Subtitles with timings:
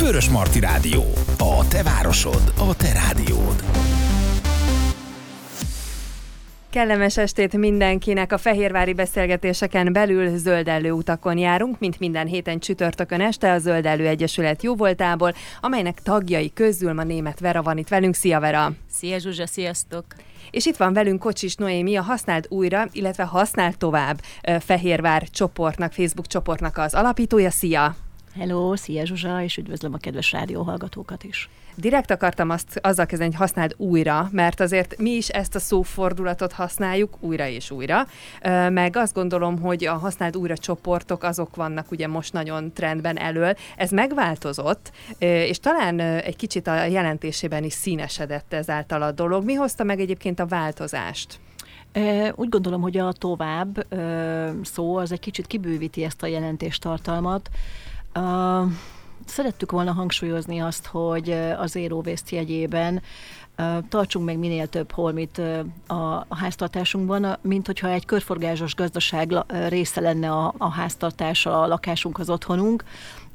[0.00, 1.04] Vörös Marti Rádió.
[1.38, 3.64] A te városod, a te rádiód.
[6.70, 8.32] Kellemes estét mindenkinek!
[8.32, 14.62] A fehérvári beszélgetéseken belül zöldellő utakon járunk, mint minden héten csütörtökön este a Zöldellő Egyesület
[14.62, 18.14] jóvoltából, amelynek tagjai közül ma német Vera van itt velünk.
[18.14, 18.72] Szia Vera!
[18.90, 20.04] Szia Zsuzsa, sziasztok!
[20.50, 24.20] És itt van velünk Kocsis Noémi, a Használt Újra, illetve Használt Tovább
[24.60, 27.50] Fehérvár csoportnak, Facebook csoportnak az alapítója.
[27.50, 27.96] Szia!
[28.38, 31.48] Hello, szia Zsuzsa, és üdvözlöm a kedves rádióhallgatókat is.
[31.74, 36.52] Direkt akartam azt azzal kezdeni, hogy használd újra, mert azért mi is ezt a szófordulatot
[36.52, 38.06] használjuk újra és újra,
[38.68, 43.54] meg azt gondolom, hogy a használd újra csoportok azok vannak ugye most nagyon trendben elől.
[43.76, 49.44] Ez megváltozott, és talán egy kicsit a jelentésében is színesedett ezáltal a dolog.
[49.44, 51.40] Mi hozta meg egyébként a változást?
[52.34, 53.86] Úgy gondolom, hogy a tovább
[54.62, 57.50] szó az egy kicsit kibővíti ezt a jelentéstartalmat.
[58.14, 58.72] Uh,
[59.26, 63.02] szerettük volna hangsúlyozni azt, hogy az éróvészt jegyében
[63.88, 65.40] tartsunk meg minél több holmit
[65.86, 69.34] a, háztartásunkban, mint hogyha egy körforgásos gazdaság
[69.68, 72.84] része lenne a, a háztartás, a lakásunk, az otthonunk,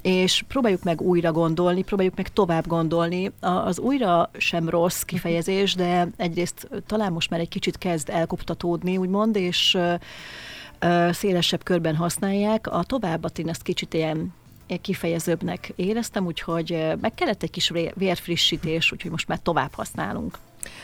[0.02, 3.32] és próbáljuk meg újra gondolni, próbáljuk meg tovább gondolni.
[3.40, 9.36] Az újra sem rossz kifejezés, de egyrészt talán most már egy kicsit kezd elkoptatódni, úgymond,
[9.36, 9.78] és
[11.12, 12.68] szélesebb körben használják.
[12.68, 14.34] A továbbat én ezt kicsit ilyen
[14.78, 20.38] kifejezőbbnek éreztem, úgyhogy meg kellett egy kis vérfrissítés, úgyhogy most már tovább használunk.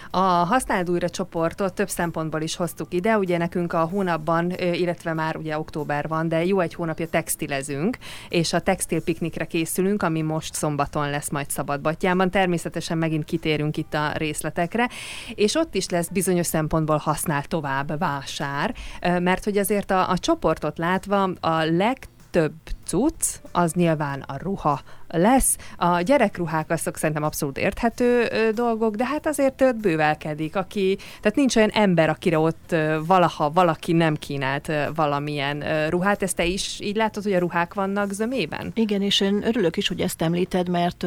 [0.09, 5.37] A használd újra csoportot több szempontból is hoztuk ide, ugye nekünk a hónapban, illetve már
[5.37, 7.97] ugye október van, de jó egy hónapja textilezünk,
[8.29, 12.31] és a textil piknikre készülünk, ami most szombaton lesz majd Szabadbatjában.
[12.31, 14.89] Természetesen megint kitérünk itt a részletekre,
[15.35, 20.77] és ott is lesz bizonyos szempontból használ tovább vásár, mert hogy azért a, a csoportot
[20.77, 22.53] látva a legtöbb több
[22.85, 25.57] cucc, az nyilván a ruha lesz.
[25.77, 31.55] A gyerekruhák azok szerintem abszolút érthető dolgok, de hát azért ott bővelkedik, aki, tehát nincs
[31.55, 32.75] olyan ember, akire ott
[33.05, 36.23] valaha valaki nem kínált valamilyen ruhát.
[36.23, 38.71] Ezt te is így látod, hogy a ruhák vannak zömében?
[38.73, 41.05] Igen, és én örülök is, hogy ezt említed, mert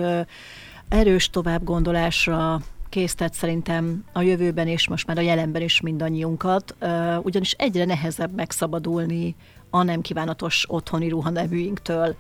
[0.89, 6.75] erős tovább gondolásra késztet szerintem a jövőben és most már a jelenben is mindannyiunkat,
[7.23, 9.35] ugyanis egyre nehezebb megszabadulni
[9.71, 12.17] a nem kívánatos otthoni ruhanevűinktől.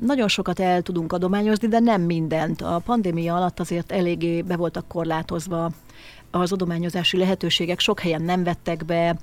[0.00, 2.62] Nagyon sokat el tudunk adományozni, de nem mindent.
[2.62, 5.70] A pandémia alatt azért eléggé be voltak korlátozva
[6.30, 9.16] az adományozási lehetőségek, sok helyen nem vettek be,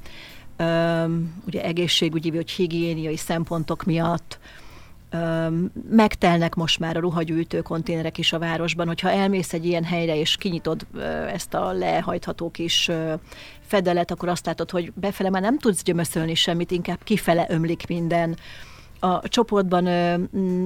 [1.48, 4.40] ugye egészségügyi vagy higiéniai szempontok miatt,
[5.90, 10.36] megtelnek most már a ruhagyűjtő konténerek is a városban, hogyha elmész egy ilyen helyre, és
[10.36, 10.88] kinyitod
[11.34, 12.92] ezt a lehajtható kis
[13.66, 18.38] fedelet, akkor azt látod, hogy befele már nem tudsz gyömöszölni semmit, inkább kifele ömlik minden.
[19.00, 19.88] A csoportban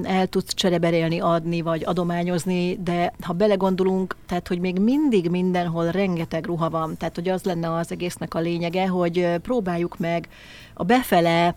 [0.02, 6.46] el tudsz csereberélni, adni, vagy adományozni, de ha belegondolunk, tehát, hogy még mindig mindenhol rengeteg
[6.46, 10.28] ruha van, tehát, hogy az lenne az egésznek a lényege, hogy próbáljuk meg
[10.74, 11.54] a befele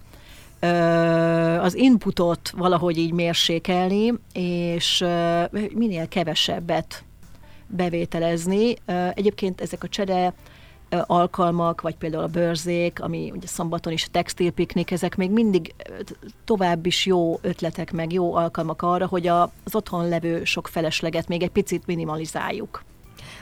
[1.59, 5.05] az inputot valahogy így mérsékelni, és
[5.73, 7.03] minél kevesebbet
[7.67, 8.75] bevételezni.
[9.13, 10.33] Egyébként ezek a csere
[11.05, 15.73] alkalmak, vagy például a bőrzék, ami ugye szombaton is a textilpiknik, ezek még mindig
[16.45, 21.43] tovább is jó ötletek, meg jó alkalmak arra, hogy az otthon levő sok felesleget még
[21.43, 22.83] egy picit minimalizáljuk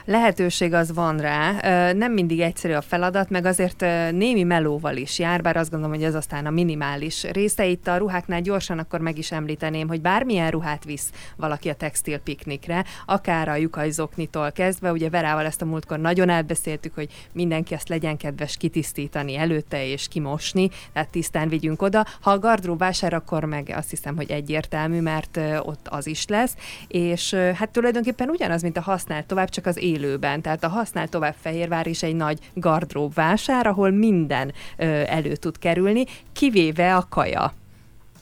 [0.04, 1.52] lehetőség az van rá,
[1.92, 3.80] nem mindig egyszerű a feladat, meg azért
[4.10, 7.66] némi melóval is jár, bár azt gondolom, hogy ez aztán a minimális része.
[7.66, 12.18] Itt a ruháknál gyorsan akkor meg is említeném, hogy bármilyen ruhát visz valaki a textil
[12.18, 17.88] piknikre, akár a lyukajzoknitól kezdve, ugye Verával ezt a múltkor nagyon elbeszéltük, hogy mindenki ezt
[17.88, 22.06] legyen kedves kitisztítani előtte és kimosni, tehát tisztán vigyünk oda.
[22.20, 26.54] Ha a gardrób vásár, akkor meg azt hiszem, hogy egyértelmű, mert ott az is lesz,
[26.88, 30.42] és hát tulajdonképpen ugyanaz, mint a használt tovább, csak az élőben.
[30.42, 35.58] Tehát a használ tovább Fehérvár is egy nagy gardrób vásár, ahol minden ö, elő tud
[35.58, 37.52] kerülni, kivéve a kaja.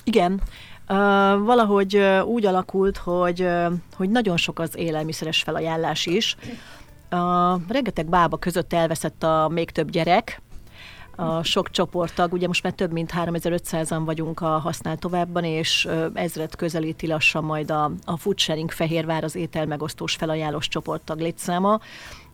[0.04, 0.40] Igen,
[0.90, 0.94] Uh,
[1.44, 6.36] valahogy uh, úgy alakult, hogy, uh, hogy nagyon sok az élelmiszeres felajánlás is.
[7.10, 10.40] Uh, rengeteg bába között elveszett a még több gyerek,
[11.18, 16.56] a sok csoporttag, ugye most már több mint 3500-an vagyunk a használt továbbban, és ezret
[16.56, 21.80] közelíti lassan majd a, a Food Sharing Fehérvár az ételmegosztós felajánlós csoporttag létszáma.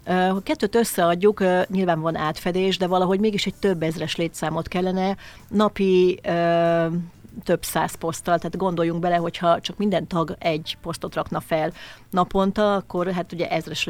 [0.06, 5.16] Ha kettőt összeadjuk, nyilván van átfedés, de valahogy mégis egy több ezres létszámot kellene.
[5.48, 6.20] Napi
[7.44, 11.72] több száz poszttal, tehát gondoljunk bele, hogyha csak minden tag egy posztot rakna fel
[12.10, 13.88] naponta, akkor hát ugye ezres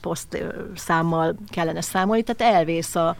[0.00, 0.44] poszt
[0.74, 3.16] számmal kellene számolni, tehát elvész a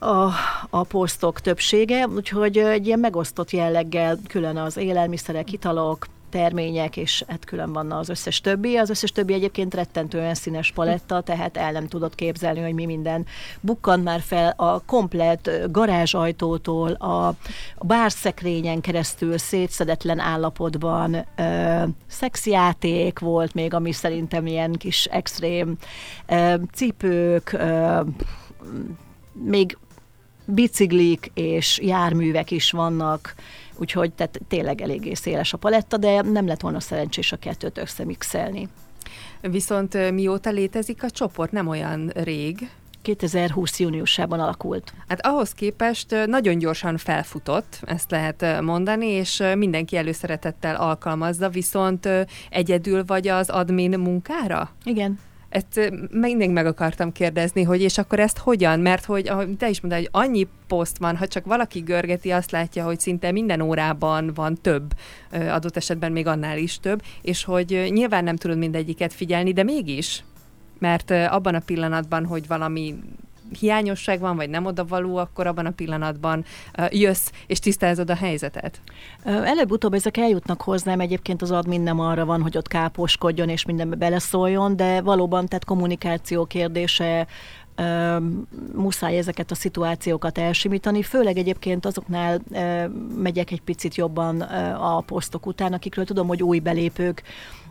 [0.00, 0.30] a,
[0.70, 7.44] a posztok többsége, úgyhogy egy ilyen megosztott jelleggel külön az élelmiszerek, italok, termények, és hát
[7.44, 8.76] külön van az összes többi.
[8.76, 13.26] Az összes többi egyébként rettentően színes paletta, tehát el nem tudod képzelni, hogy mi minden
[13.60, 17.34] bukkant már fel a komplet garázsajtótól, a,
[17.80, 25.76] bárszekrényen keresztül szétszedetlen állapotban ö, szexjáték volt még, ami szerintem ilyen kis extrém
[26.26, 28.00] ö, cipők, ö,
[29.32, 29.78] még
[30.52, 33.34] biciklik és járművek is vannak,
[33.76, 38.68] úgyhogy tehát tényleg eléggé széles a paletta, de nem lett volna szerencsés a kettőt összemixelni.
[39.40, 41.52] Viszont mióta létezik a csoport?
[41.52, 42.70] Nem olyan rég.
[43.02, 44.92] 2020 júniusában alakult.
[45.08, 52.08] Hát ahhoz képest nagyon gyorsan felfutott, ezt lehet mondani, és mindenki előszeretettel alkalmazza, viszont
[52.50, 54.70] egyedül vagy az admin munkára?
[54.84, 55.18] Igen,
[55.50, 58.80] ezt mindig meg akartam kérdezni, hogy és akkor ezt hogyan?
[58.80, 62.50] Mert hogy ahogy te is mondtad, hogy annyi poszt van, ha csak valaki görgeti, azt
[62.50, 64.92] látja, hogy szinte minden órában van több,
[65.32, 70.24] adott esetben még annál is több, és hogy nyilván nem tudod mindegyiket figyelni, de mégis,
[70.78, 72.94] mert abban a pillanatban, hogy valami
[73.58, 76.44] hiányosság van, vagy nem odavaló, akkor abban a pillanatban
[76.90, 78.80] jössz és tisztázod a helyzetet?
[79.24, 83.96] Előbb-utóbb ezek eljutnak hozzám, egyébként az admin nem arra van, hogy ott káposkodjon és mindenbe
[83.96, 87.26] beleszóljon, de valóban tehát kommunikáció kérdése,
[88.74, 92.40] muszáj ezeket a szituációkat elsimítani, főleg egyébként azoknál
[93.16, 94.40] megyek egy picit jobban
[94.80, 97.22] a posztok után, akikről tudom, hogy új belépők,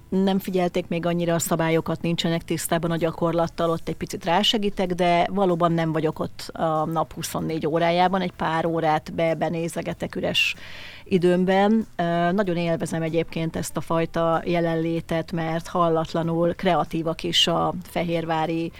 [0.09, 5.27] nem figyelték még annyira a szabályokat, nincsenek tisztában a gyakorlattal, ott egy picit rásegítek, de
[5.31, 10.55] valóban nem vagyok ott a nap 24 órájában, egy pár órát be benézegetek üres
[11.03, 11.87] időmben.
[12.31, 18.71] Nagyon élvezem egyébként ezt a fajta jelenlétet, mert hallatlanul kreatívak is a fehérvári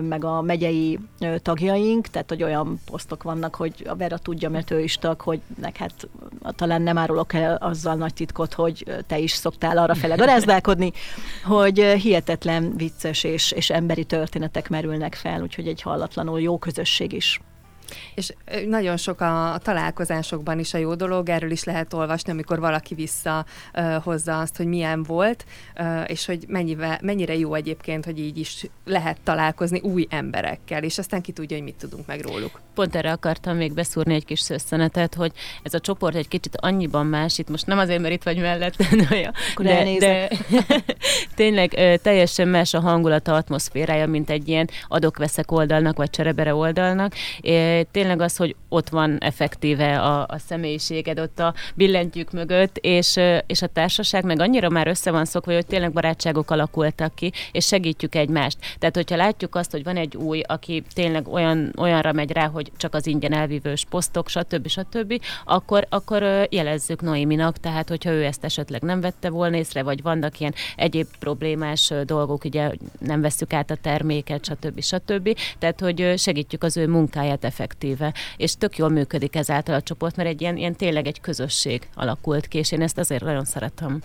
[0.00, 0.98] meg a megyei
[1.42, 5.40] tagjaink, tehát hogy olyan posztok vannak, hogy a Vera tudja, mert ő is tag, hogy
[5.60, 6.08] nek hát
[6.50, 10.92] talán nem árulok el azzal nagy titkot, hogy te is szoktál arra fele garázdálkodni,
[11.44, 17.40] hogy hihetetlen vicces és, és emberi történetek merülnek fel, úgyhogy egy hallatlanul jó közösség is.
[18.14, 18.32] És
[18.68, 22.94] nagyon sok a, a találkozásokban is a jó dolog, erről is lehet olvasni, amikor valaki
[22.94, 25.44] visszahozza azt, hogy milyen volt,
[26.06, 31.20] és hogy mennyivel, mennyire jó egyébként, hogy így is lehet találkozni új emberekkel, és aztán
[31.20, 32.60] ki tudja, hogy mit tudunk meg róluk.
[32.74, 35.32] Pont erre akartam még beszúrni egy kis szösszenetet, hogy
[35.62, 38.76] ez a csoport egy kicsit annyiban más, itt most nem azért, mert itt vagy mellett,
[39.10, 40.28] de, de, de
[41.34, 47.14] tényleg teljesen más a hangulata, atmoszférája, mint egy ilyen adok-veszek oldalnak, vagy cserebere oldalnak
[47.90, 53.62] tényleg az, hogy ott van effektíve a, a személyiséged ott a billentyűk mögött, és, és
[53.62, 58.14] a társaság meg annyira már össze van szokva, hogy tényleg barátságok alakultak ki, és segítjük
[58.14, 58.58] egymást.
[58.78, 62.72] Tehát, hogyha látjuk azt, hogy van egy új, aki tényleg olyan, olyanra megy rá, hogy
[62.76, 64.68] csak az ingyen elvívős posztok, stb.
[64.68, 70.02] stb., akkor, akkor jelezzük Noéminak, tehát hogyha ő ezt esetleg nem vette volna észre, vagy
[70.02, 74.80] vannak ilyen egyéb problémás dolgok, ugye nem veszük át a terméket, stb.
[74.80, 75.38] stb.
[75.58, 77.65] Tehát, hogy segítjük az ő munkáját effektíve,
[78.36, 82.46] és tök jól működik ezáltal a csoport, mert egy ilyen, ilyen tényleg egy közösség alakult
[82.46, 84.00] ki, és én ezt azért nagyon szeretem.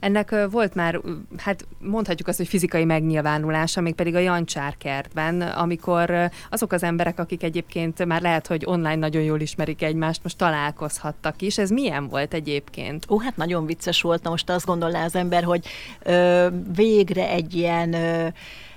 [0.00, 1.00] Ennek volt már,
[1.36, 7.18] hát mondhatjuk azt, hogy fizikai megnyilvánulása, még pedig a Jancsár kertben, amikor azok az emberek,
[7.18, 11.58] akik egyébként már lehet, hogy online nagyon jól ismerik egymást, most találkozhattak is.
[11.58, 13.06] Ez milyen volt egyébként?
[13.08, 14.22] Ó, hát nagyon vicces volt.
[14.22, 15.66] Na most azt gondolná az ember, hogy
[16.02, 18.26] ö, végre egy ilyen ö,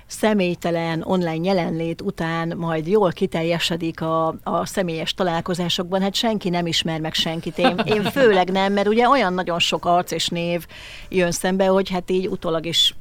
[0.06, 7.00] személytelen online jelenlét után majd jól kiteljesedik a, a személyes találkozásokban, hát senki nem ismer
[7.00, 7.58] meg senkit.
[7.58, 10.66] Én, én főleg nem, mert ugye olyan nagyon sok arc és név
[11.08, 12.94] jön szembe, hogy hát így utólag is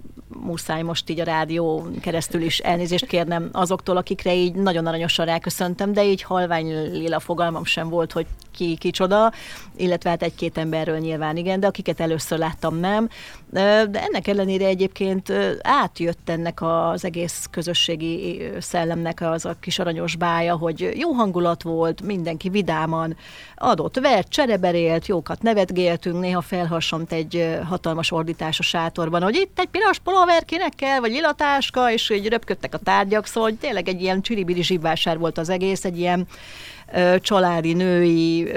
[0.43, 5.93] muszáj most így a rádió keresztül is elnézést kérnem azoktól, akikre így nagyon aranyosan ráköszöntem,
[5.93, 9.31] de így halvány lila fogalmam sem volt, hogy ki kicsoda,
[9.75, 13.09] illetve hát egy-két emberről nyilván igen, de akiket először láttam nem.
[13.49, 20.55] De ennek ellenére egyébként átjött ennek az egész közösségi szellemnek az a kis aranyos bája,
[20.55, 23.17] hogy jó hangulat volt, mindenki vidáman
[23.55, 29.67] adott, vert, csereberélt, jókat nevetgéltünk, néha felhasont egy hatalmas ordítás a sátorban, hogy itt egy
[29.67, 29.99] piros
[30.33, 34.21] polover kinek kell, vagy ilatáska, és így röpködtek a tárgyak, szóval hogy tényleg egy ilyen
[34.21, 36.27] csiribiri zsibvásár volt az egész, egy ilyen
[37.17, 38.51] családi, női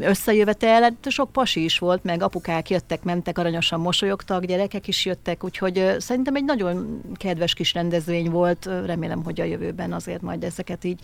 [0.00, 5.44] összejövetel, hát sok pasi is volt, meg apukák jöttek, mentek, aranyosan mosolyogtak, gyerekek is jöttek,
[5.44, 10.84] úgyhogy szerintem egy nagyon kedves kis rendezvény volt, remélem, hogy a jövőben azért majd ezeket
[10.84, 11.00] így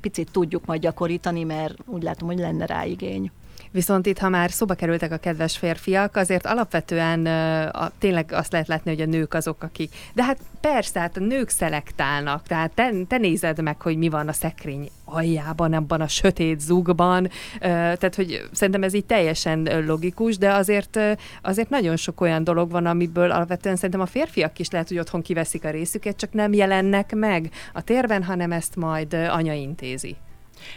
[0.00, 3.30] picit tudjuk majd gyakorítani, mert úgy látom, hogy lenne rá igény.
[3.72, 7.26] Viszont itt, ha már szóba kerültek a kedves férfiak, azért alapvetően
[7.66, 9.94] a, tényleg azt lehet látni, hogy a nők azok, akik...
[10.14, 14.28] De hát persze, hát a nők szelektálnak, tehát te, te nézed meg, hogy mi van
[14.28, 20.52] a szekrény aljában, abban a sötét zugban, tehát hogy szerintem ez így teljesen logikus, de
[20.52, 20.98] azért,
[21.42, 25.22] azért nagyon sok olyan dolog van, amiből alapvetően szerintem a férfiak is lehet, hogy otthon
[25.22, 30.16] kiveszik a részüket, csak nem jelennek meg a térben, hanem ezt majd anya intézi.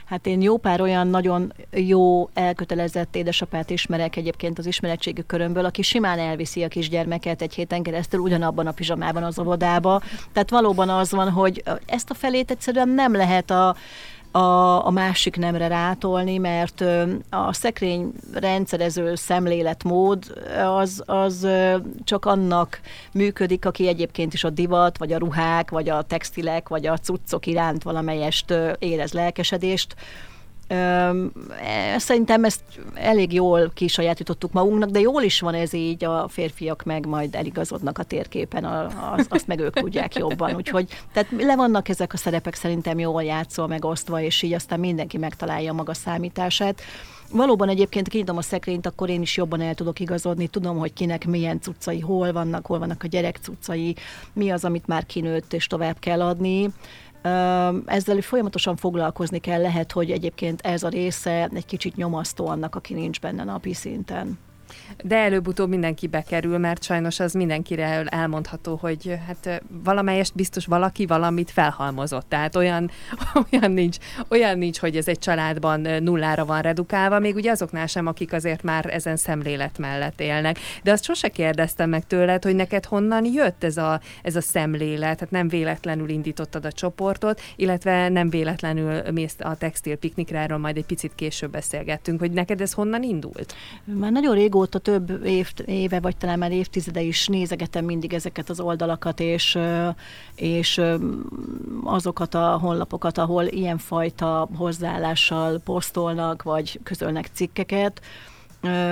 [0.05, 5.81] Hát én jó pár olyan nagyon jó, elkötelezett édesapát ismerek egyébként az ismeretségi körömből, aki
[5.81, 10.01] simán elviszi a kisgyermeket egy héten keresztül ugyanabban a pizsamában az óvodába.
[10.33, 13.75] Tehát valóban az van, hogy ezt a felét egyszerűen nem lehet a
[14.35, 16.83] a, a másik nemre rátolni, mert
[17.29, 20.23] a szekrény rendszerező szemléletmód
[20.65, 21.47] az, az
[22.03, 22.79] csak annak
[23.13, 27.45] működik, aki egyébként is a divat, vagy a ruhák, vagy a textilek, vagy a cuccok
[27.45, 29.95] iránt valamelyest érez lelkesedést
[31.97, 32.61] Szerintem ezt
[32.93, 37.97] elég jól kisajátítottuk magunknak, de jól is van ez így, a férfiak meg majd eligazodnak
[37.97, 40.55] a térképen, az, azt meg ők tudják jobban.
[40.55, 45.17] Úgyhogy tehát le vannak ezek a szerepek szerintem jól játszva, megosztva, és így aztán mindenki
[45.17, 46.81] megtalálja maga számítását.
[47.31, 51.25] Valóban egyébként kinyitom a szekrényt, akkor én is jobban el tudok igazodni, tudom, hogy kinek
[51.25, 53.95] milyen cuccai, hol vannak, hol vannak a gyerek cuccai,
[54.33, 56.69] mi az, amit már kinőtt és tovább kell adni
[57.85, 62.93] ezzel folyamatosan foglalkozni kell, lehet, hogy egyébként ez a része egy kicsit nyomasztó annak, aki
[62.93, 64.39] nincs benne napi szinten.
[65.03, 71.51] De előbb-utóbb mindenki bekerül, mert sajnos az mindenkire elmondható, hogy hát valamelyest biztos valaki valamit
[71.51, 72.29] felhalmozott.
[72.29, 72.91] Tehát olyan,
[73.51, 78.07] olyan, nincs, olyan nincs, hogy ez egy családban nullára van redukálva, még ugye azoknál sem,
[78.07, 80.59] akik azért már ezen szemlélet mellett élnek.
[80.83, 85.17] De azt sose kérdeztem meg tőled, hogy neked honnan jött ez a, ez a szemlélet,
[85.17, 90.77] tehát nem véletlenül indítottad a csoportot, illetve nem véletlenül mész a textil piknikre, erről majd
[90.77, 93.55] egy picit később beszélgettünk, hogy neked ez honnan indult?
[93.83, 98.49] Már nagyon régóta régóta több év, éve, vagy talán már évtizede is nézegetem mindig ezeket
[98.49, 99.57] az oldalakat, és,
[100.35, 100.81] és
[101.83, 108.01] azokat a honlapokat, ahol ilyenfajta hozzáállással posztolnak, vagy közölnek cikkeket,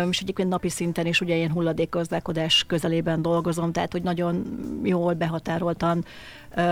[0.10, 4.44] és egyébként napi szinten is ugye ilyen hulladékgazdálkodás közelében dolgozom, tehát hogy nagyon
[4.84, 6.06] jól behatároltan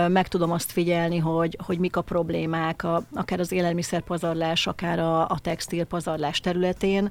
[0.08, 5.20] meg tudom azt figyelni, hogy, hogy mik a problémák, a, akár az élelmiszerpazarlás, akár a,
[5.28, 7.10] a textilpazarlás területén.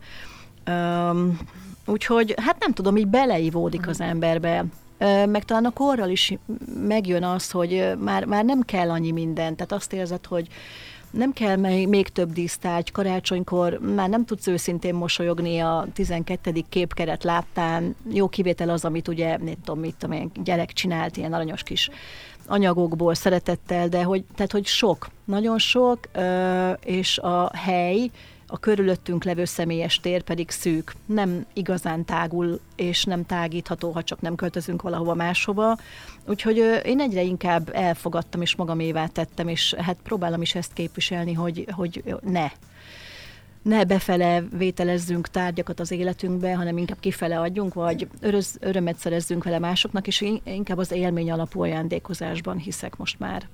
[1.86, 4.66] Úgyhogy hát nem tudom, így beleivódik az emberbe.
[5.26, 6.34] Meg talán a korral is
[6.88, 9.56] megjön az, hogy már, már nem kell annyi minden.
[9.56, 10.48] Tehát azt érzed, hogy
[11.12, 16.54] nem kell még több dísztárgy, karácsonykor már nem tudsz őszintén mosolyogni a 12.
[16.70, 17.96] képkeret láttán.
[18.12, 21.90] Jó kivétel az, amit ugye, nem tudom, mit tudom, gyerek csinált, ilyen aranyos kis
[22.48, 26.00] anyagokból, szeretettel, de hogy, tehát, hogy sok, nagyon sok,
[26.84, 28.10] és a hely,
[28.52, 34.22] a körülöttünk levő személyes tér pedig szűk, nem igazán tágul, és nem tágítható, ha csak
[34.22, 35.78] nem költözünk valahova máshova.
[36.28, 41.68] Úgyhogy én egyre inkább elfogadtam, és magamévá tettem, és hát próbálom is ezt képviselni, hogy,
[41.76, 42.48] hogy ne,
[43.62, 49.60] ne befele vételezzünk tárgyakat az életünkbe, hanem inkább kifele adjunk, vagy öröz, örömet szerezzünk vele
[49.60, 53.48] másoknak, és inkább az élmény alapú ajándékozásban hiszek most már.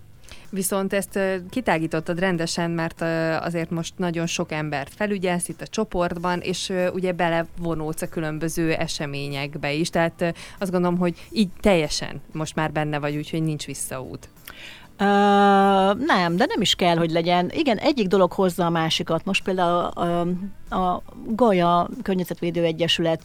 [0.50, 1.20] Viszont ezt
[1.50, 3.02] kitágítottad rendesen, mert
[3.42, 9.74] azért most nagyon sok embert felügyelsz itt a csoportban, és ugye belevonulsz a különböző eseményekbe
[9.74, 14.30] is, tehát azt gondolom, hogy így teljesen most már benne vagy, úgyhogy nincs visszaút.
[15.00, 15.06] Uh,
[16.06, 17.50] nem, de nem is kell, hogy legyen.
[17.54, 19.26] Igen, egyik dolog hozza a másikat.
[19.26, 20.02] Most például a,
[20.70, 23.22] a, a Gaja Környezetvédő Egyesület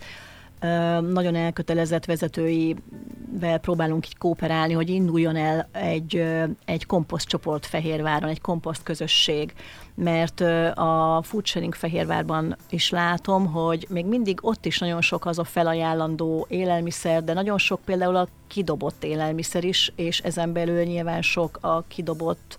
[1.00, 6.24] nagyon elkötelezett vezetőivel próbálunk így kooperálni, hogy induljon el egy,
[6.64, 9.52] egy komposztcsoport Fehérváron, egy komposzt közösség,
[9.94, 10.40] mert
[10.74, 15.44] a food sharing Fehérvárban is látom, hogy még mindig ott is nagyon sok az a
[15.44, 21.58] felajánlandó élelmiszer, de nagyon sok például a kidobott élelmiszer is, és ezen belül nyilván sok
[21.60, 22.58] a kidobott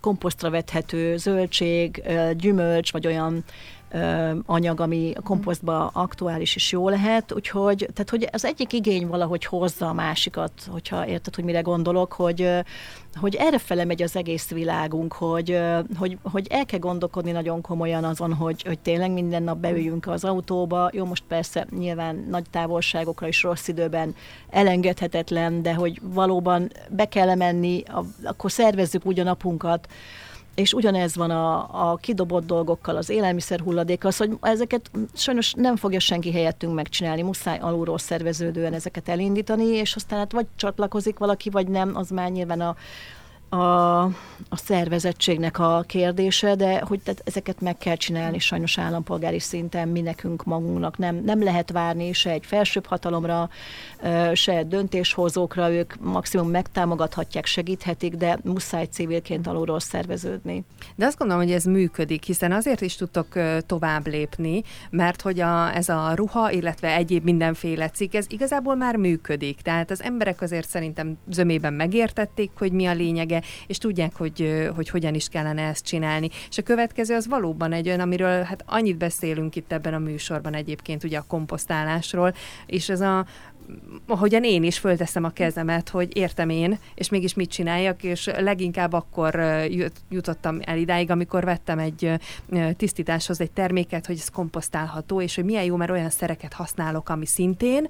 [0.00, 2.02] komposztra vethető zöldség,
[2.36, 3.44] gyümölcs, vagy olyan
[4.46, 9.44] anyag, ami a komposztba aktuális és jó lehet, úgyhogy tehát, hogy az egyik igény valahogy
[9.44, 12.50] hozza a másikat, hogyha érted, hogy mire gondolok, hogy,
[13.14, 15.58] hogy erre fele megy az egész világunk, hogy,
[15.98, 20.24] hogy, hogy el kell gondolkodni nagyon komolyan azon, hogy, hogy tényleg minden nap beüljünk az
[20.24, 24.14] autóba, jó, most persze nyilván nagy távolságokra is rossz időben
[24.50, 27.82] elengedhetetlen, de hogy valóban be kell menni,
[28.22, 29.88] akkor szervezzük úgy a napunkat,
[30.54, 35.76] és ugyanez van a, a kidobott dolgokkal, az élelmiszer hulladékkal, az, hogy ezeket sajnos nem
[35.76, 41.50] fogja senki helyettünk megcsinálni, muszáj alulról szerveződően ezeket elindítani, és aztán hát vagy csatlakozik valaki,
[41.50, 42.76] vagy nem, az már nyilván a,
[43.50, 44.02] a,
[44.48, 50.00] a szervezettségnek a kérdése, de hogy tehát ezeket meg kell csinálni sajnos állampolgári szinten, mi
[50.00, 53.48] nekünk magunknak nem, nem lehet várni se egy felsőbb hatalomra,
[54.32, 60.64] se döntéshozókra, ők maximum megtámogathatják, segíthetik, de muszáj civilként alulról szerveződni.
[60.96, 63.26] De azt gondolom, hogy ez működik, hiszen azért is tudtok
[63.66, 68.96] tovább lépni, mert hogy a, ez a ruha, illetve egyéb mindenféle cikk, ez igazából már
[68.96, 69.60] működik.
[69.60, 74.88] Tehát az emberek azért szerintem zömében megértették, hogy mi a lényege, és tudják, hogy, hogy
[74.88, 76.28] hogyan is kellene ezt csinálni.
[76.48, 80.54] És a következő az valóban egy olyan, amiről hát annyit beszélünk itt ebben a műsorban
[80.54, 82.34] egyébként, ugye a komposztálásról,
[82.66, 83.26] és ez a
[84.06, 88.92] ahogyan én is fölteszem a kezemet, hogy értem én, és mégis mit csináljak, és leginkább
[88.92, 89.40] akkor
[90.08, 92.12] jutottam el idáig, amikor vettem egy
[92.76, 97.26] tisztításhoz egy terméket, hogy ez komposztálható, és hogy milyen jó, mert olyan szereket használok, ami
[97.26, 97.88] szintén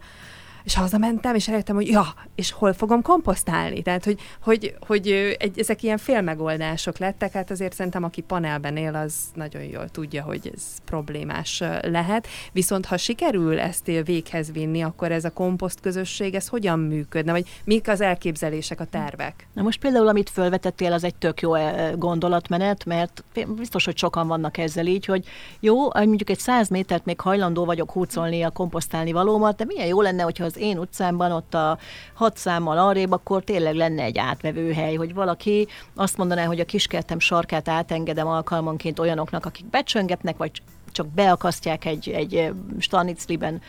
[0.64, 3.83] és hazamentem, és rájöttem, hogy ja, és hol fogom komposztálni?
[3.83, 8.95] Tehát, hogy, hogy, hogy egy, ezek ilyen félmegoldások lettek, hát azért szerintem, aki panelben él,
[8.95, 12.26] az nagyon jól tudja, hogy ez problémás lehet.
[12.52, 17.33] Viszont ha sikerül ezt véghez vinni, akkor ez a komposzt közösség, ez hogyan működne?
[17.33, 19.47] Vagy mik az elképzelések, a tervek?
[19.52, 21.52] Na most például, amit felvetettél, az egy tök jó
[21.97, 23.25] gondolatmenet, mert
[23.57, 25.25] biztos, hogy sokan vannak ezzel így, hogy
[25.61, 30.00] jó, mondjuk egy száz métert még hajlandó vagyok húcolni a komposztálni valómat, de milyen jó
[30.00, 31.78] lenne, hogyha az én utcámban, ott a
[32.14, 36.64] hat számmal arrébb, akkor tényleg lenne egy átvevő hely, hogy valaki azt mondaná, hogy a
[36.64, 40.50] kiskertem sarkát átengedem alkalmanként olyanoknak, akik becsöngetnek, vagy
[40.92, 43.61] csak beakasztják egy, egy stanicliben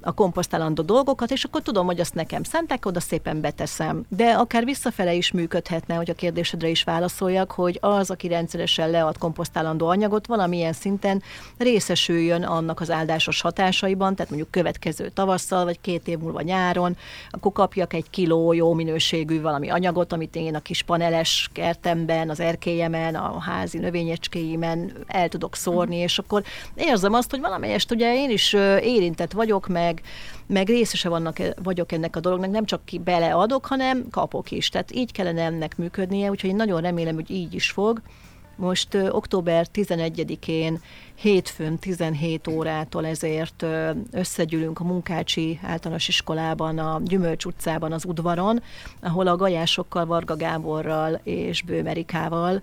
[0.00, 4.04] a komposztálandó dolgokat, és akkor tudom, hogy azt nekem szentek, oda szépen beteszem.
[4.08, 9.18] De akár visszafele is működhetne, hogy a kérdésedre is válaszoljak, hogy az, aki rendszeresen lead
[9.18, 11.22] komposztálandó anyagot, valamilyen szinten
[11.58, 16.96] részesüljön annak az áldásos hatásaiban, tehát mondjuk következő tavasszal, vagy két év múlva nyáron,
[17.30, 22.40] akkor kapjak egy kiló jó minőségű valami anyagot, amit én a kis paneles kertemben, az
[22.40, 26.42] erkélyemen, a házi növényecskéimen el tudok szórni, és akkor
[26.74, 28.52] érzem azt, hogy valamelyest ugye én is
[28.82, 30.02] érintett vagyok, meg meg,
[30.46, 34.68] meg részese vannak, vagyok ennek a dolognak, nem csak ki beleadok, hanem kapok is.
[34.68, 38.00] Tehát így kellene ennek működnie, úgyhogy én nagyon remélem, hogy így is fog.
[38.56, 40.80] Most ö, október 11-én
[41.14, 48.62] hétfőn 17 órától ezért ö, összegyűlünk a Munkácsi általános iskolában, a Gyümölcs utcában, az udvaron,
[49.00, 52.62] ahol a gajásokkal, Varga Gáborral és Bőmerikával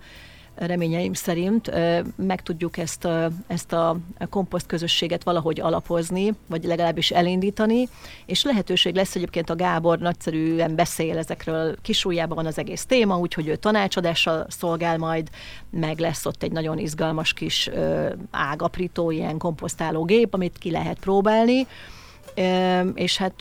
[0.55, 1.71] reményeim szerint
[2.15, 3.07] meg tudjuk ezt
[3.47, 3.97] ezt a
[4.29, 7.87] komposzt közösséget valahogy alapozni, vagy legalábbis elindítani,
[8.25, 13.47] és lehetőség lesz egyébként a Gábor nagyszerűen beszél ezekről, kisújjában van az egész téma, úgyhogy
[13.47, 15.29] ő tanácsadással szolgál majd,
[15.69, 17.69] meg lesz ott egy nagyon izgalmas kis
[18.31, 21.67] ágaprító, ilyen komposztáló gép, amit ki lehet próbálni,
[22.93, 23.33] és hát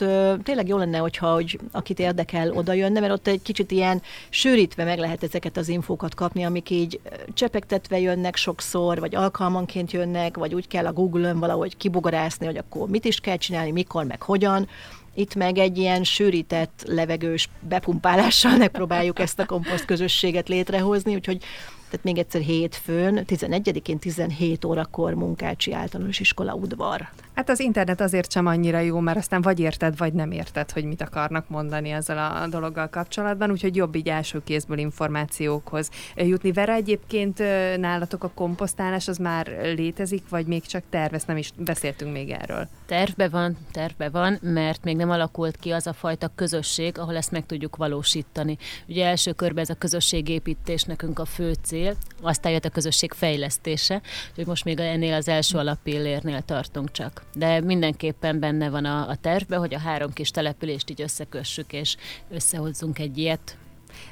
[0.43, 4.85] tényleg jó lenne, hogyha hogy akit érdekel, oda jönne, mert ott egy kicsit ilyen sűrítve
[4.85, 7.01] meg lehet ezeket az infókat kapni, amik így
[7.35, 12.89] csepegtetve jönnek sokszor, vagy alkalmanként jönnek, vagy úgy kell a Google-ön valahogy kibogarászni, hogy akkor
[12.89, 14.69] mit is kell csinálni, mikor, meg hogyan.
[15.15, 21.45] Itt meg egy ilyen sűrített, levegős bepumpálással megpróbáljuk ezt a komposzt közösséget létrehozni, úgyhogy
[21.95, 27.09] tehát még egyszer hétfőn, 11-én 17 órakor Munkácsi Általános Iskola udvar.
[27.35, 30.85] Hát az internet azért sem annyira jó, mert aztán vagy érted, vagy nem érted, hogy
[30.85, 36.53] mit akarnak mondani ezzel a dologgal kapcsolatban, úgyhogy jobb így első kézből információkhoz jutni.
[36.53, 37.39] Vera egyébként
[37.79, 42.69] nálatok a komposztálás az már létezik, vagy még csak tervez, nem is beszéltünk még erről?
[42.87, 47.31] Tervbe van, tervbe van, mert még nem alakult ki az a fajta közösség, ahol ezt
[47.31, 48.59] meg tudjuk valósítani.
[48.89, 54.03] Ugye első körben ez a közösségépítés nekünk a fő cél, aztán jött a közösség fejlesztése,
[54.35, 59.17] hogy most még ennél az első alapillérnél tartunk csak de mindenképpen benne van a, a
[59.17, 61.97] tervben, hogy a három kis települést így összekössük, és
[62.31, 63.57] összehozzunk egy ilyet,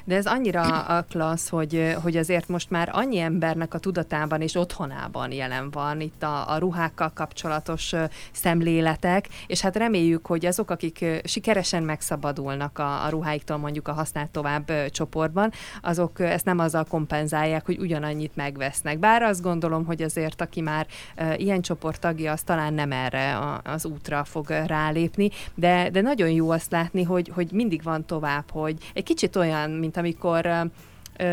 [0.03, 4.55] de ez annyira a klassz, hogy, hogy azért most már annyi embernek a tudatában és
[4.55, 7.93] otthonában jelen van itt a, a ruhákkal kapcsolatos
[8.31, 14.29] szemléletek, és hát reméljük, hogy azok, akik sikeresen megszabadulnak a, a ruháiktól mondjuk a használt
[14.29, 18.99] tovább csoportban, azok ezt nem azzal kompenzálják, hogy ugyanannyit megvesznek.
[18.99, 20.87] Bár azt gondolom, hogy azért, aki már
[21.37, 26.49] ilyen csoport tagja, az talán nem erre az útra fog rálépni, de, de nagyon jó
[26.49, 30.69] azt látni, hogy, hogy mindig van tovább, hogy egy kicsit olyan mint amikor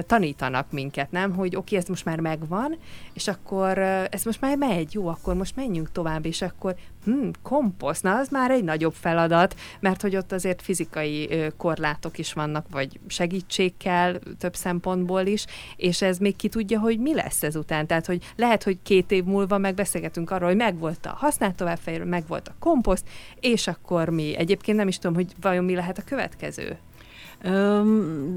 [0.06, 1.34] tanítanak minket, nem?
[1.34, 2.76] Hogy oké, okay, ez most már megvan,
[3.12, 8.02] és akkor ez most már megy, jó, akkor most menjünk tovább, és akkor hm, komposzt,
[8.02, 13.00] na az már egy nagyobb feladat, mert hogy ott azért fizikai korlátok is vannak, vagy
[13.06, 15.46] segítség kell több szempontból is,
[15.76, 17.86] és ez még ki tudja, hogy mi lesz ezután.
[17.86, 22.48] Tehát, hogy lehet, hogy két év múlva megbeszélgetünk arról, hogy megvolt a használt továbbfejlő, megvolt
[22.48, 23.08] a komposzt,
[23.40, 24.36] és akkor mi?
[24.36, 26.78] Egyébként nem is tudom, hogy vajon mi lehet a következő.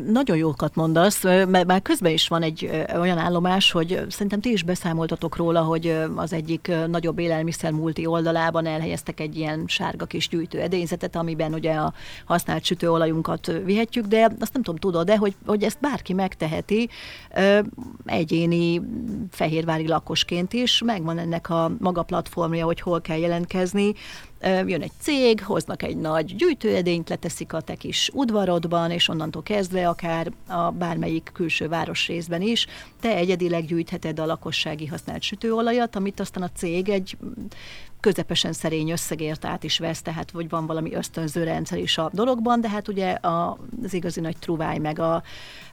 [0.08, 4.64] Nagyon jókat mondasz, mert már közben is van egy olyan állomás, hogy szerintem ti is
[4.64, 10.60] beszámoltatok róla, hogy az egyik nagyobb élelmiszer multi oldalában elhelyeztek egy ilyen sárga kis gyűjtő
[10.60, 11.94] edényzetet, amiben ugye a
[12.26, 16.90] használt sütőolajunkat vihetjük, de azt nem tudom, tudod, de hogy, hogy ezt bárki megteheti,
[18.06, 18.82] egyéni
[19.32, 23.94] fehérvári lakosként is, megvan ennek a maga platformja, hogy hol kell jelentkezni,
[24.44, 29.88] jön egy cég, hoznak egy nagy gyűjtőedényt, leteszik a te kis udvarodban, és onnantól kezdve
[29.88, 32.68] akár a bármelyik külső városrészben is,
[33.00, 37.18] te egyedileg gyűjtheted a lakossági használt sütőolajat, amit aztán a cég egy
[38.04, 42.62] közepesen szerény összegért át is vesz, tehát vagy van valami ösztönző rendszer is a dologban,
[42.62, 45.24] de hát ugye a, az igazi nagy truváj, meg a,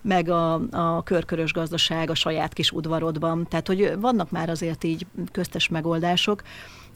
[0.03, 3.47] meg a, a körkörös gazdaság a saját kis udvarodban.
[3.49, 6.43] Tehát, hogy vannak már azért így köztes megoldások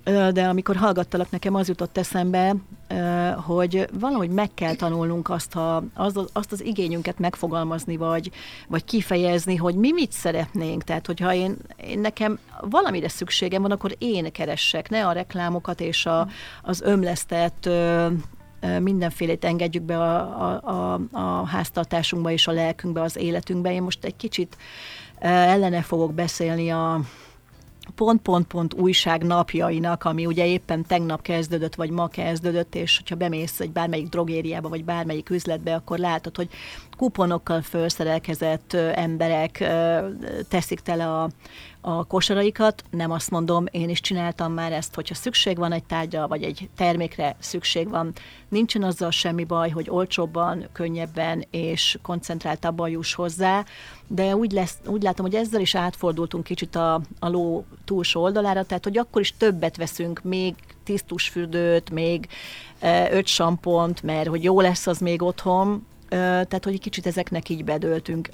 [0.05, 2.57] de amikor hallgattalak, nekem az jutott eszembe,
[3.37, 8.31] hogy valahogy meg kell tanulnunk azt, a, az, azt az igényünket megfogalmazni, vagy,
[8.69, 10.83] vagy kifejezni, hogy mi mit szeretnénk.
[10.85, 16.07] Tehát, hogyha én, én nekem valamire szükségem van, akkor én keressek, ne a reklámokat és
[16.07, 16.29] a,
[16.63, 17.69] az ömlesztett
[18.81, 23.73] mindenfélét engedjük be a, a, a, a háztartásunkba és a lelkünkbe, az életünkbe.
[23.73, 24.57] Én most egy kicsit
[25.19, 27.01] ellene fogok beszélni a,
[27.95, 33.71] pont-pont-pont újság napjainak, ami ugye éppen tegnap kezdődött, vagy ma kezdődött, és hogyha bemész egy
[33.71, 36.49] bármelyik drogériába, vagy bármelyik üzletbe, akkor látod, hogy
[36.97, 39.65] kuponokkal felszerelkezett emberek
[40.49, 41.29] teszik tele a,
[41.87, 42.85] a kosaraikat.
[42.91, 46.69] Nem azt mondom, én is csináltam már ezt, hogyha szükség van egy tárgyra, vagy egy
[46.77, 48.13] termékre szükség van,
[48.49, 53.65] nincsen azzal semmi baj, hogy olcsóbban, könnyebben és koncentráltabban juss hozzá,
[54.07, 58.65] de úgy, lesz, úgy látom, hogy ezzel is átfordultunk kicsit a, a ló túlsó oldalára,
[58.65, 62.29] tehát hogy akkor is többet veszünk, még tisztusfürdőt, még
[63.11, 65.87] öt sampont, mert hogy jó lesz az még otthon,
[66.19, 68.29] tehát, hogy egy kicsit ezeknek így bedöltünk.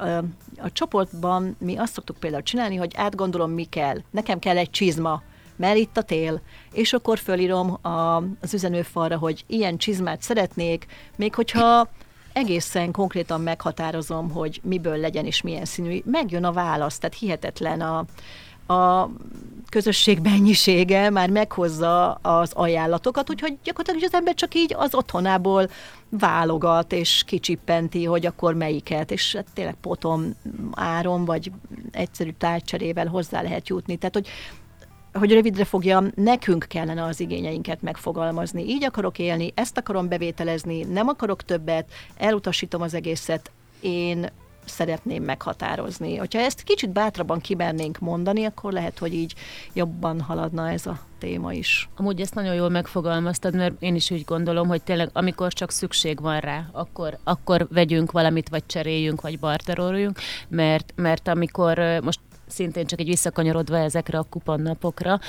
[0.59, 3.97] A csoportban mi azt szoktuk például csinálni, hogy átgondolom, mi kell.
[4.11, 5.23] Nekem kell egy csizma,
[5.57, 6.41] mert itt a tél,
[6.73, 11.89] és akkor fölírom a, az üzenőfalra, hogy ilyen csizmát szeretnék, még hogyha
[12.33, 18.05] egészen konkrétan meghatározom, hogy miből legyen és milyen színű, megjön a válasz, tehát hihetetlen a,
[18.71, 19.11] a
[19.69, 25.71] közösség mennyisége már meghozza az ajánlatokat, úgyhogy gyakorlatilag az ember csak így az otthonából
[26.09, 30.35] válogat és kicsippenti, hogy akkor melyiket, és hát tényleg potom
[30.73, 31.53] áron, vagy
[31.91, 33.97] egyszerű tárcserével hozzá lehet jutni.
[33.97, 34.29] Tehát, hogy
[35.13, 38.63] hogy rövidre fogjam, nekünk kellene az igényeinket megfogalmazni.
[38.63, 44.31] Így akarok élni, ezt akarom bevételezni, nem akarok többet, elutasítom az egészet, én
[44.71, 46.17] szeretném meghatározni.
[46.17, 49.35] Hogyha ezt kicsit bátrabban kimernénk mondani, akkor lehet, hogy így
[49.73, 51.89] jobban haladna ez a téma is.
[51.97, 56.21] Amúgy ezt nagyon jól megfogalmaztad, mert én is úgy gondolom, hogy tényleg amikor csak szükség
[56.21, 62.87] van rá, akkor, akkor vegyünk valamit, vagy cseréljünk, vagy barteroljunk, mert, mert amikor most szintén
[62.87, 65.21] csak egy visszakanyarodva ezekre a kuponnapokra.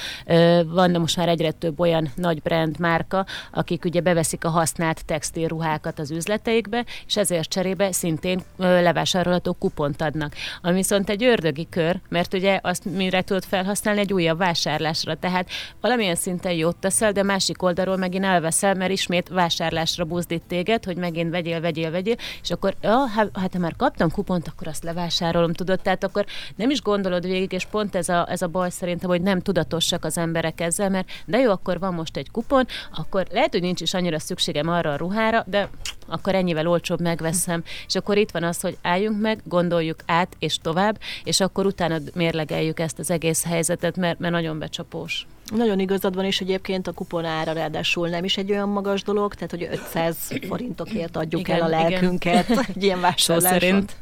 [0.66, 6.00] Van most már egyre több olyan nagy brand márka, akik ugye beveszik a használt textilruhákat
[6.00, 10.34] az üzleteikbe, és ezért cserébe szintén levásárolható kupont adnak.
[10.62, 15.16] Ami viszont egy ördögi kör, mert ugye azt mire tudod felhasználni egy újabb vásárlásra.
[15.16, 15.50] Tehát
[15.82, 20.98] valamilyen szinten jót teszel, de másik oldalról megint elveszel, mert ismét vásárlásra buzdít téged, hogy
[20.98, 24.84] megint vegyél, vegyél, vegyél, és akkor, ja, hát, hát ha már kaptam kupont, akkor azt
[24.84, 28.48] levásárolom, tudod, tehát akkor nem is gondol gondolod végig, és pont ez a, ez a
[28.48, 32.32] baj szerintem, hogy nem tudatosak az emberek ezzel, mert de jó, akkor van most egy
[32.32, 35.70] kupon, akkor lehet, hogy nincs is annyira szükségem arra a ruhára, de
[36.08, 37.64] akkor ennyivel olcsóbb megveszem.
[37.88, 41.98] És akkor itt van az, hogy álljunk meg, gondoljuk át és tovább, és akkor utána
[42.14, 45.28] mérlegeljük ezt az egész helyzetet, mert, mert nagyon becsapós.
[45.56, 49.34] Nagyon igazad van, és egyébként a kupon ára ráadásul nem is egy olyan magas dolog,
[49.34, 52.66] tehát hogy 500 forintokért adjuk igen, el a lelkünket igen.
[52.76, 53.60] egy ilyen vásárláson.
[53.60, 53.96] szerint.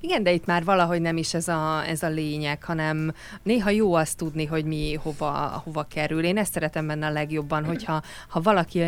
[0.00, 3.94] Igen, de itt már valahogy nem is ez a, ez a lényeg, hanem néha jó
[3.94, 6.24] azt tudni, hogy mi hova, hova kerül.
[6.24, 8.82] Én ezt szeretem benne a legjobban, hogyha ha valaki,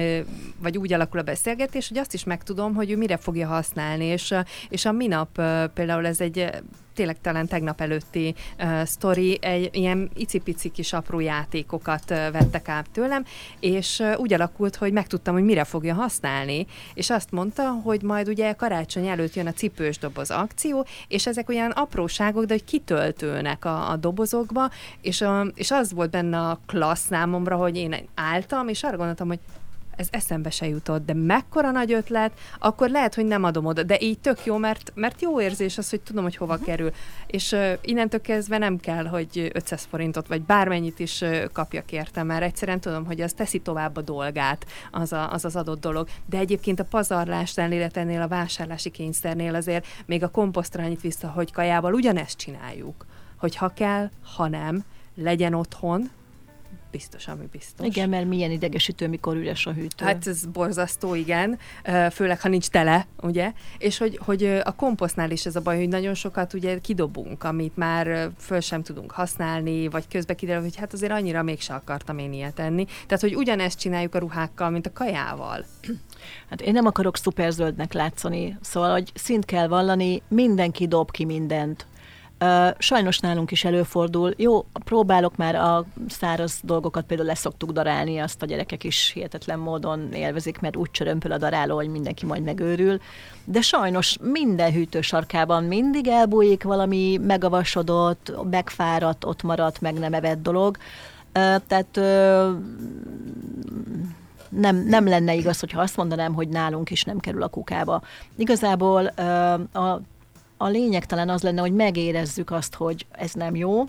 [0.59, 4.35] vagy úgy alakul a beszélgetés, hogy azt is megtudom, hogy ő mire fogja használni, és,
[4.69, 5.41] és a minap
[5.75, 6.51] például ez egy
[6.95, 12.91] tényleg talán tegnap előtti uh, sztori, egy ilyen icipici kis apró játékokat uh, vettek át
[12.93, 13.25] tőlem,
[13.61, 18.29] és uh, úgy alakult, hogy megtudtam, hogy mire fogja használni, és azt mondta, hogy majd
[18.29, 23.65] ugye karácsony előtt jön a cipős doboz akció, és ezek olyan apróságok, de hogy kitöltőnek
[23.65, 28.69] a, a dobozokba, és, a, és az volt benne a klassz számomra, hogy én álltam,
[28.69, 29.39] és arra gondoltam, hogy
[29.97, 33.97] ez eszembe se jutott, de mekkora nagy ötlet, akkor lehet, hogy nem adom oda, de
[34.01, 36.69] így tök jó, mert, mert jó érzés az, hogy tudom, hogy hova uh-huh.
[36.69, 36.91] kerül.
[37.27, 42.23] És uh, innentől kezdve nem kell, hogy 500 forintot, vagy bármennyit is uh, kapjak érte,
[42.23, 46.09] mert egyszerűen tudom, hogy az teszi tovább a dolgát, az a, az, az adott dolog.
[46.27, 51.29] De egyébként a pazarlásnál, illetve ennél a vásárlási kényszernél azért még a komposztra annyit vissza,
[51.29, 53.07] hogy kajával ugyanezt csináljuk,
[53.39, 56.11] hogy ha kell, ha nem, legyen otthon,
[56.97, 57.87] biztos, ami biztos.
[57.87, 60.05] Igen, mert milyen idegesítő, mikor üres a hűtő.
[60.05, 61.59] Hát ez borzasztó, igen,
[62.11, 63.53] főleg, ha nincs tele, ugye?
[63.79, 67.77] És hogy, hogy a komposztnál is ez a baj, hogy nagyon sokat ugye kidobunk, amit
[67.77, 72.33] már föl sem tudunk használni, vagy közbe kiderül, hogy hát azért annyira mégse akartam én
[72.33, 72.85] ilyet enni.
[72.85, 75.65] Tehát, hogy ugyanezt csináljuk a ruhákkal, mint a kajával.
[76.51, 81.87] Hát én nem akarok szuperzöldnek látszani, szóval, hogy szint kell vallani, mindenki dob ki mindent
[82.79, 84.35] Sajnos nálunk is előfordul.
[84.37, 90.13] Jó, próbálok már a száraz dolgokat például leszoktuk darálni, azt a gyerekek is hihetetlen módon
[90.13, 93.01] élvezik, mert úgy csörömpöl a daráló, hogy mindenki majd megőrül.
[93.45, 100.77] De sajnos minden hűtősarkában mindig elbújik valami megavasodott, megfáradt, ott maradt, meg nem evett dolog.
[101.67, 102.01] Tehát
[104.49, 108.03] nem, nem lenne igaz, hogyha azt mondanám, hogy nálunk is nem kerül a kukába.
[108.37, 109.07] Igazából
[109.73, 110.01] a
[110.57, 113.85] a lényeg talán az lenne, hogy megérezzük azt, hogy ez nem jó,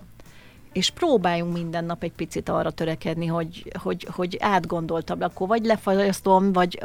[0.75, 6.53] és próbáljunk minden nap egy picit arra törekedni, hogy, hogy, hogy átgondoltabb, akkor vagy lefagyasztom,
[6.53, 6.79] vagy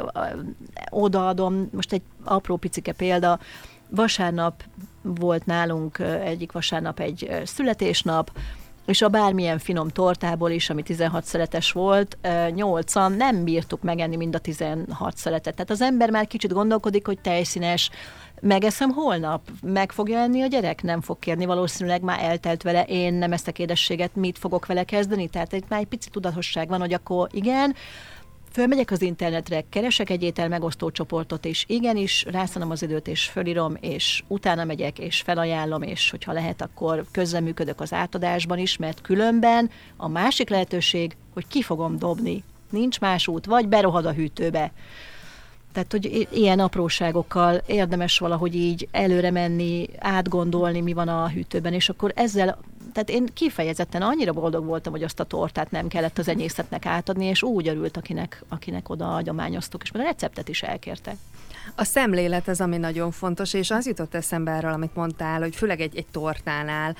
[0.89, 1.69] odaadom.
[1.71, 3.39] Most egy apró picike példa,
[3.89, 4.63] vasárnap
[5.01, 8.31] volt nálunk egyik vasárnap egy születésnap,
[8.85, 14.35] és a bármilyen finom tortából is, ami 16 szeletes volt, 8-an nem bírtuk megenni mind
[14.35, 15.53] a 16 szeletet.
[15.53, 17.89] Tehát az ember már kicsit gondolkodik, hogy tejszínes,
[18.41, 23.13] megeszem holnap, meg fogja enni a gyerek, nem fog kérni, valószínűleg már eltelt vele, én
[23.13, 26.79] nem ezt a édességet, mit fogok vele kezdeni, tehát itt már egy pici tudatosság van,
[26.79, 27.75] hogy akkor igen,
[28.53, 33.77] Fölmegyek az internetre, keresek egy étel megosztó csoportot, és igenis rászanom az időt, és fölírom,
[33.79, 39.69] és utána megyek, és felajánlom, és hogyha lehet, akkor közreműködök az átadásban is, mert különben
[39.97, 42.43] a másik lehetőség, hogy ki fogom dobni.
[42.69, 44.71] Nincs más út, vagy berohad a hűtőbe.
[45.71, 51.89] Tehát, hogy ilyen apróságokkal érdemes valahogy így előre menni, átgondolni, mi van a hűtőben, és
[51.89, 52.59] akkor ezzel,
[52.93, 57.25] tehát én kifejezetten annyira boldog voltam, hogy azt a tortát nem kellett az enyészetnek átadni,
[57.25, 61.15] és úgy örült, akinek, akinek oda adományoztuk, és már a receptet is elkérte.
[61.75, 65.81] A szemlélet az, ami nagyon fontos, és az jutott eszembe erről, amit mondtál, hogy főleg
[65.81, 66.95] egy, egy tortánál,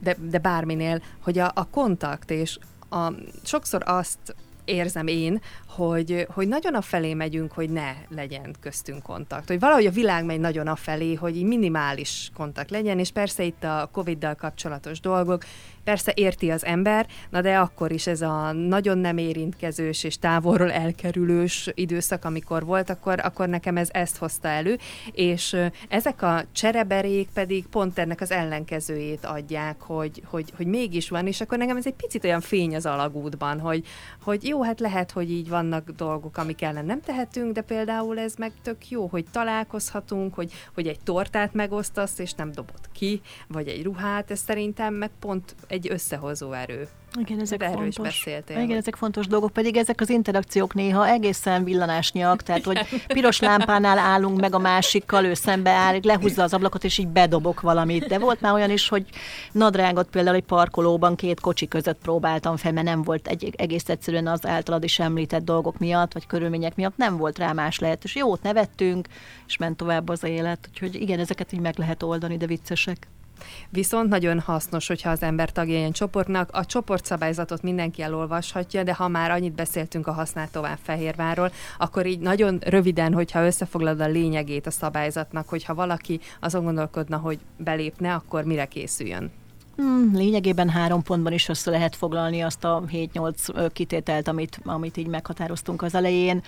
[0.00, 2.58] de, de bárminél, hogy a, a kontakt, és
[2.90, 9.48] a, sokszor azt érzem én, hogy, hogy nagyon afelé megyünk, hogy ne legyen köztünk kontakt.
[9.48, 13.88] Hogy valahogy a világ megy nagyon afelé, hogy minimális kontakt legyen, és persze itt a
[13.92, 15.44] Covid-dal kapcsolatos dolgok,
[15.84, 20.72] persze érti az ember, na de akkor is ez a nagyon nem érintkezős és távolról
[20.72, 24.78] elkerülős időszak, amikor volt, akkor, akkor nekem ez ezt hozta elő,
[25.12, 25.56] és
[25.88, 31.40] ezek a csereberék pedig pont ennek az ellenkezőjét adják, hogy, hogy, hogy mégis van, és
[31.40, 33.86] akkor nekem ez egy picit olyan fény az alagútban, hogy,
[34.22, 38.34] hogy jó, hát lehet, hogy így vannak dolgok, amik ellen nem tehetünk, de például ez
[38.34, 43.68] meg tök jó, hogy találkozhatunk, hogy, hogy egy tortát megosztasz, és nem dobod ki, vagy
[43.68, 46.88] egy ruhát, ez szerintem meg pont egy összehozó erő.
[47.18, 47.96] Igen, ezek erről fontos.
[47.96, 48.60] is beszéltél.
[48.60, 53.98] Igen, ezek fontos dolgok, pedig ezek az interakciók néha egészen villanásnyak, tehát hogy piros lámpánál
[53.98, 58.06] állunk meg a másikkal, ő szembe áll, lehúzza az ablakot, és így bedobok valamit.
[58.06, 59.06] De volt már olyan is, hogy
[59.52, 64.26] nadrágot például egy parkolóban két kocsi között próbáltam fel, mert nem volt egy, egész egyszerűen
[64.26, 68.22] az általad is említett dolgok miatt, vagy körülmények miatt nem volt rá más lehetőség.
[68.22, 69.08] Jót nevettünk,
[69.46, 70.68] és ment tovább az élet.
[70.70, 73.08] Úgyhogy igen, ezeket így meg lehet oldani, de viccesek.
[73.70, 79.08] Viszont nagyon hasznos, hogyha az ember tagja ilyen csoportnak, a csoportszabályzatot mindenki elolvashatja, de ha
[79.08, 84.66] már annyit beszéltünk a használt tovább Fehérvárról, akkor így nagyon röviden, hogyha összefoglalod a lényegét
[84.66, 89.30] a szabályzatnak, hogyha valaki azon gondolkodna, hogy belépne, akkor mire készüljön?
[89.76, 95.06] Hmm, lényegében három pontban is össze lehet foglalni azt a 7-8 kitételt, amit, amit így
[95.06, 96.42] meghatároztunk az elején.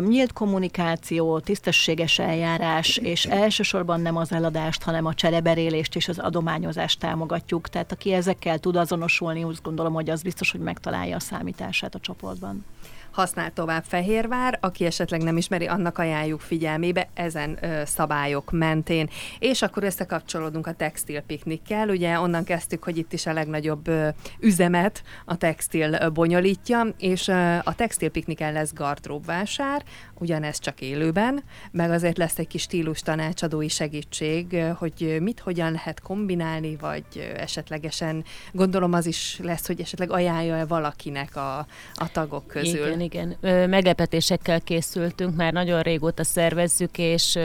[0.00, 6.98] Nyílt kommunikáció, tisztességes eljárás, és elsősorban nem az eladást, hanem a csereberélést és az adományozást
[6.98, 7.68] támogatjuk.
[7.68, 12.00] Tehát aki ezekkel tud azonosulni, úgy gondolom, hogy az biztos, hogy megtalálja a számítását a
[12.00, 12.64] csoportban
[13.12, 19.08] használ tovább Fehérvár, aki esetleg nem ismeri, annak ajánljuk figyelmébe ezen ö, szabályok mentén.
[19.38, 24.08] És akkor összekapcsolódunk a textil piknikkel, ugye onnan kezdtük, hogy itt is a legnagyobb ö,
[24.40, 29.82] üzemet a textil ö, bonyolítja, és ö, a textil pikniken lesz gardróbvásár,
[30.18, 36.00] ugyanez csak élőben, meg azért lesz egy kis stílus tanácsadói segítség, hogy mit hogyan lehet
[36.00, 37.04] kombinálni, vagy
[37.36, 41.58] esetlegesen gondolom az is lesz, hogy esetleg ajánlja-e valakinek a,
[41.94, 42.86] a tagok közül.
[42.86, 43.36] Igen, igen.
[43.68, 47.38] Meglepetésekkel készültünk, már nagyon régóta szervezzük, és,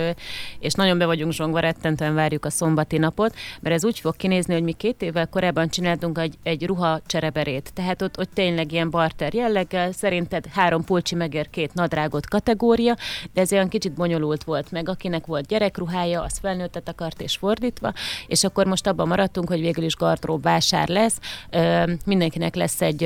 [0.59, 4.53] és nagyon be vagyunk zsongva, rettentően várjuk a szombati napot, mert ez úgy fog kinézni,
[4.53, 7.71] hogy mi két évvel korábban csináltunk egy, egy ruha csereberét.
[7.73, 12.95] Tehát ott, ott tényleg ilyen barter jelleggel, szerinted három pulcsi megér két nadrágot kategória,
[13.33, 17.93] de ez olyan kicsit bonyolult volt meg, akinek volt gyerekruhája, az felnőttet akart és fordítva,
[18.27, 21.19] és akkor most abban maradtunk, hogy végül is gardrób vásár lesz,
[22.05, 23.03] mindenkinek lesz egy,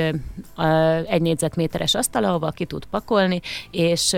[1.08, 4.12] egy négyzetméteres asztal, ahova ki tud pakolni, és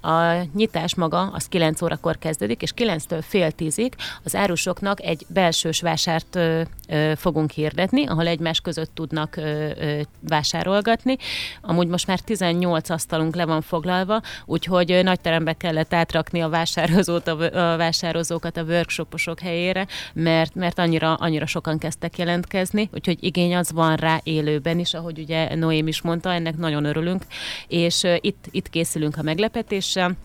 [0.00, 5.80] a nyitás maga az 9 órakor kezdődik, és 9-től fél tízig az árusoknak egy belsős
[5.80, 11.16] vásárt ö, ö, fogunk hirdetni, ahol egymás között tudnak ö, ö, vásárolgatni.
[11.62, 17.28] Amúgy most már 18 asztalunk le van foglalva, úgyhogy nagy terembe kellett átrakni a vásározót,
[17.28, 23.56] a, a vásározókat a workshoposok helyére, mert, mert annyira, annyira sokan kezdtek jelentkezni, úgyhogy igény
[23.56, 27.24] az van rá élőben is, ahogy ugye Noém is mondta, ennek nagyon örülünk,
[27.68, 30.16] és itt, itt készülünk a meglepetés diverse eh,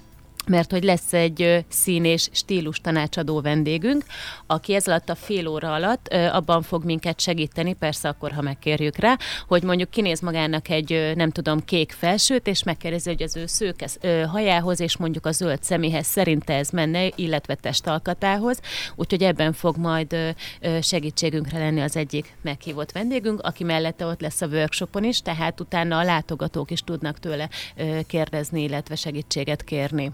[0.47, 4.03] mert hogy lesz egy szín és stílus tanácsadó vendégünk,
[4.47, 8.95] aki ez alatt a fél óra alatt abban fog minket segíteni, persze akkor, ha megkérjük
[8.95, 13.45] rá, hogy mondjuk kinéz magának egy, nem tudom, kék felsőt, és megkérdezi, hogy az ő
[13.45, 13.87] szőke
[14.27, 18.59] hajához, és mondjuk a zöld szeméhez szerinte ez menne, illetve testalkatához,
[18.95, 20.35] úgyhogy ebben fog majd
[20.81, 25.97] segítségünkre lenni az egyik meghívott vendégünk, aki mellette ott lesz a workshopon is, tehát utána
[25.97, 27.49] a látogatók is tudnak tőle
[28.07, 30.11] kérdezni, illetve segítséget kérni.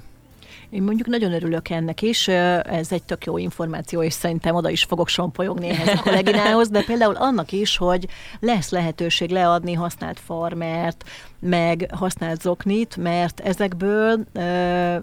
[0.70, 4.84] Én mondjuk nagyon örülök ennek is, ez egy tök jó információ, és szerintem oda is
[4.84, 8.08] fogok sompolyogni ehhez a kolléginához, de például annak is, hogy
[8.40, 11.10] lesz lehetőség leadni használt farmert,
[11.40, 14.26] meg használt zoknit, mert ezekből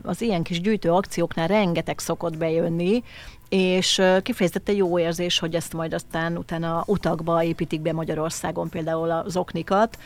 [0.02, 3.02] az ilyen kis gyűjtő akcióknál rengeteg szokott bejönni,
[3.48, 9.36] és kifejezetten jó érzés, hogy ezt majd aztán utána utakba építik be Magyarországon például az
[9.36, 9.98] oknikat,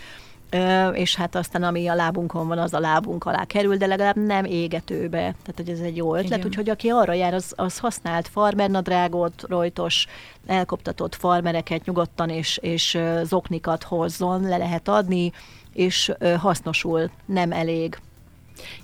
[0.92, 4.44] és hát aztán ami a lábunkon van, az a lábunk alá kerül, de legalább nem
[4.44, 5.18] égetőbe.
[5.18, 6.46] Tehát, hogy ez egy jó ötlet, Igen.
[6.46, 10.06] úgyhogy aki arra jár, az, az használt farmernadrágot, rojtos,
[10.46, 15.32] elkoptatott farmereket nyugodtan és, és zoknikat hozzon, le lehet adni,
[15.72, 17.98] és hasznosul, nem elég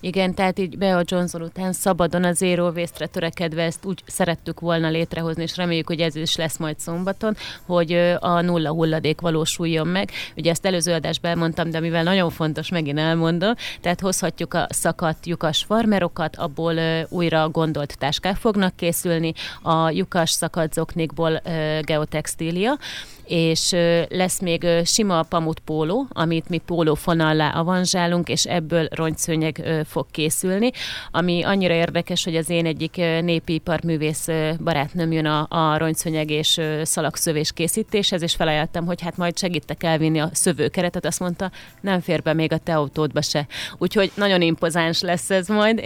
[0.01, 4.61] igen, tehát így be a Johnson után szabadon a Zero waste törekedve ezt úgy szerettük
[4.61, 9.87] volna létrehozni, és reméljük, hogy ez is lesz majd szombaton, hogy a nulla hulladék valósuljon
[9.87, 10.11] meg.
[10.37, 15.27] Ugye ezt előző adásban elmondtam, de mivel nagyon fontos, megint elmondom, tehát hozhatjuk a szakadt
[15.27, 16.75] lyukas farmerokat, abból
[17.09, 21.41] újra gondolt táskák fognak készülni, a lyukas szakadt zoknikból
[21.81, 22.79] geotextília,
[23.25, 23.71] és
[24.09, 30.71] lesz még sima pamut póló, amit mi pólófonallá avanzsálunk, és ebből rongyszőnyeg fog készülni,
[31.11, 34.29] ami annyira érdekes, hogy az én egyik népiparművész
[34.65, 40.19] barátnőm jön a, a rongyszőnyeg és szalagszövés készítéshez, és felajánlottam, hogy hát majd segítek elvinni
[40.19, 43.47] a szövőkeretet, azt mondta, nem fér be még a te autódba se.
[43.79, 45.79] Úgyhogy nagyon impozáns lesz ez majd,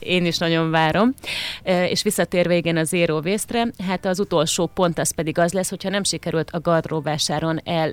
[0.00, 1.14] én is nagyon várom.
[1.62, 5.90] És visszatérve igen a Zero Waste-re, hát az utolsó pont az pedig az lesz, hogyha
[5.90, 7.90] nem sikerült a gard apróvásáron el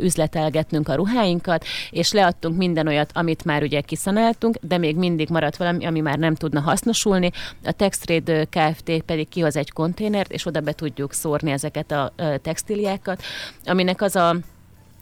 [0.00, 5.56] üzletelgetnünk a ruháinkat, és leadtunk minden olyat, amit már ugye kiszanáltunk, de még mindig maradt
[5.56, 7.30] valami, ami már nem tudna hasznosulni.
[7.64, 9.02] A Textrade Kft.
[9.06, 13.22] pedig kihoz egy konténert, és oda be tudjuk szórni ezeket a textiliákat,
[13.64, 14.36] aminek az a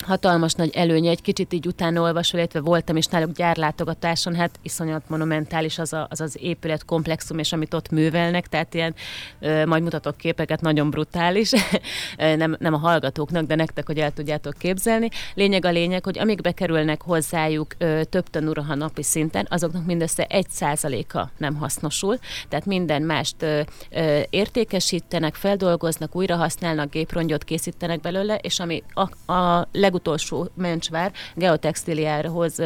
[0.02, 5.08] hatalmas nagy előnye, egy kicsit így utána olvasva, illetve voltam is náluk gyárlátogatáson, hát iszonyat
[5.08, 8.94] monumentális az, a, az az épület komplexum, és amit ott művelnek, tehát ilyen,
[9.40, 11.50] ö, majd mutatok képeket, nagyon brutális,
[12.16, 15.08] nem, nem a hallgatóknak, de nektek, hogy el tudjátok képzelni.
[15.34, 20.48] Lényeg a lényeg, hogy amíg bekerülnek hozzájuk ö, több tanúra napi szinten, azoknak mindössze egy
[20.50, 23.60] százaléka nem hasznosul, tehát minden mást ö,
[23.90, 26.46] ö, értékesítenek, feldolgoznak, újra
[26.90, 32.56] géprongyot készítenek belőle, és ami a, a leg legutolsó mencsvár geotextiliához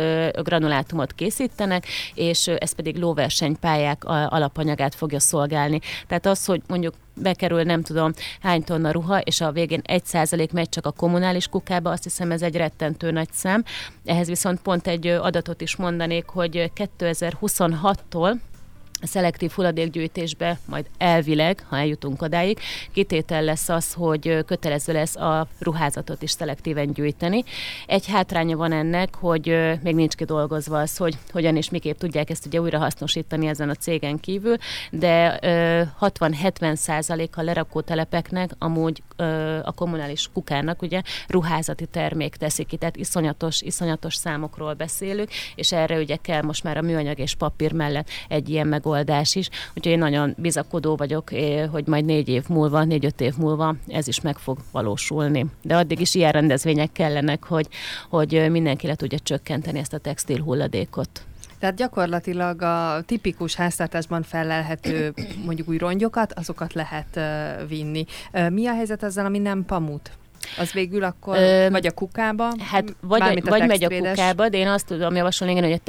[0.43, 5.81] granulátumot készítenek, és ez pedig lóversenypályák alapanyagát fogja szolgálni.
[6.07, 10.53] Tehát az, hogy mondjuk bekerül nem tudom hány tonna ruha, és a végén egy százalék
[10.53, 13.65] megy csak a kommunális kukába, azt hiszem ez egy rettentő nagy szám.
[14.05, 18.35] Ehhez viszont pont egy adatot is mondanék, hogy 2026-tól
[19.03, 22.59] a szelektív hulladékgyűjtésbe majd elvileg, ha eljutunk odáig,
[22.93, 27.45] kitétel lesz az, hogy kötelező lesz a ruházatot is szelektíven gyűjteni.
[27.87, 32.47] Egy hátránya van ennek, hogy még nincs kidolgozva az, hogy hogyan és miképp tudják ezt
[32.47, 34.57] ugye újra hasznosítani ezen a cégen kívül,
[34.91, 35.39] de
[36.01, 39.03] 60-70 százalék a lerakótelepeknek amúgy
[39.63, 45.99] a kommunális kukának ugye ruházati termék teszi ki, tehát iszonyatos, iszonyatos számokról beszélünk, és erre
[45.99, 49.99] ugye kell most már a műanyag és papír mellett egy ilyen megoldás is, úgyhogy én
[49.99, 51.31] nagyon bizakodó vagyok,
[51.71, 55.47] hogy majd négy év múlva, négy-öt év múlva ez is meg fog valósulni.
[55.63, 57.69] De addig is ilyen rendezvények kellenek, hogy,
[58.09, 61.27] hogy mindenki le tudja csökkenteni ezt a textil hulladékot.
[61.59, 65.15] Tehát gyakorlatilag a tipikus háztartásban felelhető
[65.47, 67.21] mondjuk új rongyokat, azokat lehet
[67.69, 68.05] vinni.
[68.51, 70.11] Mi a helyzet azzal, ami nem pamut?
[70.59, 72.53] Az végül akkor Ö, vagy a kukába?
[72.71, 75.81] Hát vagy, a, vagy megy a kukába, de én azt tudom javasolni, igen, hogy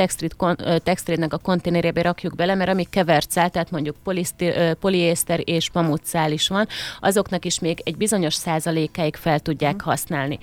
[0.58, 3.96] a textrédnek a konténerébe rakjuk bele, mert amik kevert szál, tehát mondjuk
[4.80, 5.70] poliészter és
[6.04, 6.68] szál is van,
[7.00, 9.84] azoknak is még egy bizonyos százalékáig fel tudják hmm.
[9.84, 10.40] használni.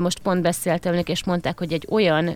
[0.00, 2.34] Most pont beszéltem önök, és mondták, hogy egy olyan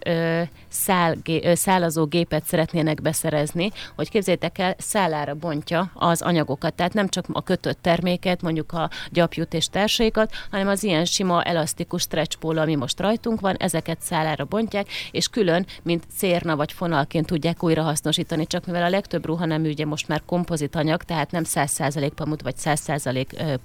[0.68, 1.16] szál,
[1.52, 7.42] szálazó gépet szeretnének beszerezni, hogy képzétek el, szálára bontja az anyagokat, tehát nem csak a
[7.42, 13.01] kötött terméket, mondjuk a gyapjút és társaikat, hanem az ilyen sima elasztikus stretchpóló, ami most
[13.01, 18.66] rajtunk van, ezeket szálára bontják, és külön, mint cérna vagy fonalként tudják újra hasznosítani, csak
[18.66, 22.55] mivel a legtöbb ruha nem ugye most már kompozit anyag, tehát nem 100% pamut vagy
[22.64, 23.59] 100%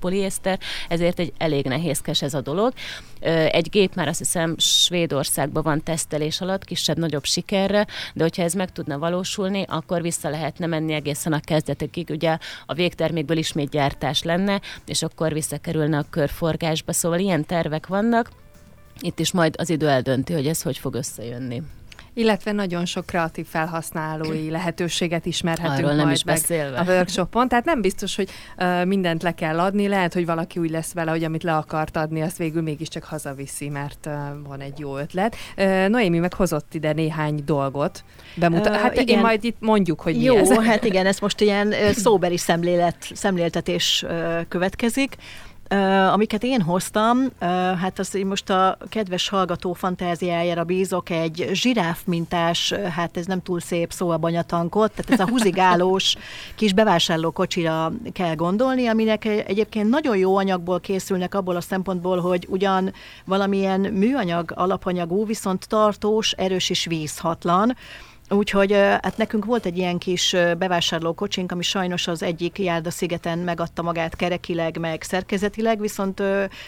[0.00, 0.58] poliészter,
[0.88, 2.72] ezért egy elég nehézkes ez a dolog.
[3.50, 8.72] Egy gép már azt hiszem Svédországban van tesztelés alatt, kisebb-nagyobb sikerre, de hogyha ez meg
[8.72, 12.08] tudna valósulni, akkor vissza lehetne menni egészen a kezdetekig.
[12.10, 16.04] Ugye a végtermékből ismét gyártás lenne, és akkor visszakerülne a
[16.56, 16.92] körforgásba.
[16.92, 18.30] Szóval ilyen tervek vannak.
[19.00, 21.62] Itt is majd az idő eldönti, hogy ez hogy fog összejönni.
[22.16, 26.78] Illetve nagyon sok kreatív felhasználói lehetőséget ismerhetünk Arról nem majd is meg beszélve.
[26.78, 27.48] a workshopon.
[27.48, 29.88] Tehát nem biztos, hogy uh, mindent le kell adni.
[29.88, 33.68] Lehet, hogy valaki úgy lesz vele, hogy amit le akart adni, azt végül mégiscsak hazaviszi,
[33.68, 34.12] mert uh,
[34.46, 35.36] van egy jó ötlet.
[35.56, 38.04] Uh, Noémi meg hozott ide néhány dolgot.
[38.34, 39.20] Bemutat- uh, hát igen.
[39.20, 40.66] majd itt mondjuk, hogy jó, mi ez.
[40.66, 45.16] hát igen, ez most ilyen szóbeli szemlélet, szemléltetés uh, következik.
[45.70, 47.28] Uh, amiket én hoztam, uh,
[47.78, 53.60] hát az most a kedves hallgató fantáziájára bízok, egy zsiráf mintás, hát ez nem túl
[53.60, 56.14] szép szó a banyatankot, tehát ez a húzigálós
[56.56, 62.46] kis bevásárló kocsira kell gondolni, aminek egyébként nagyon jó anyagból készülnek abból a szempontból, hogy
[62.50, 62.92] ugyan
[63.24, 67.76] valamilyen műanyag alapanyagú, viszont tartós, erős és vízhatlan,
[68.28, 73.82] Úgyhogy hát nekünk volt egy ilyen kis bevásárlókocsink, ami sajnos az egyik Járda szigeten megadta
[73.82, 76.22] magát kerekileg, meg szerkezetileg, viszont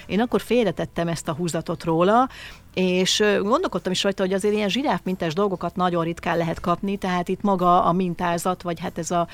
[0.06, 2.28] én akkor félretettem ezt a húzatot róla,
[2.74, 7.28] és gondolkodtam is rajta, hogy azért ilyen zsiráf mintás dolgokat nagyon ritkán lehet kapni, tehát
[7.28, 9.28] itt maga a mintázat, vagy hát ez, a,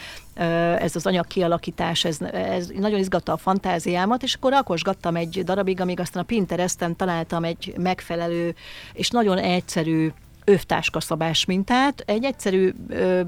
[0.79, 5.81] ez az anyag kialakítás, ez, ez nagyon izgatta a fantáziámat, és akkor rakosgattam egy darabig,
[5.81, 8.55] amíg aztán a Pinteresten találtam egy megfelelő
[8.93, 10.13] és nagyon egyszerű
[10.45, 12.03] övtáska szabás mintát.
[12.07, 13.21] Egy egyszerű ö,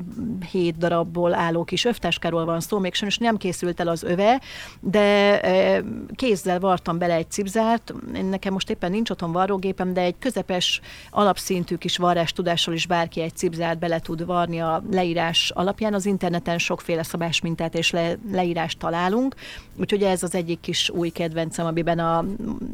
[0.50, 4.40] hét darabból álló kis övtáskáról van szó, még sajnos nem készült el az öve,
[4.80, 5.78] de ö,
[6.14, 7.94] kézzel vartam bele egy cipzárt.
[8.30, 13.20] Nekem most éppen nincs otthon varrógépem, de egy közepes alapszintű kis varrás tudással is bárki
[13.20, 15.94] egy cipzárt bele tud varni a leírás alapján.
[15.94, 19.34] Az interneten sokféle szabás mintát és le, leírást találunk,
[19.78, 22.24] úgyhogy ez az egyik kis új kedvencem, amiben a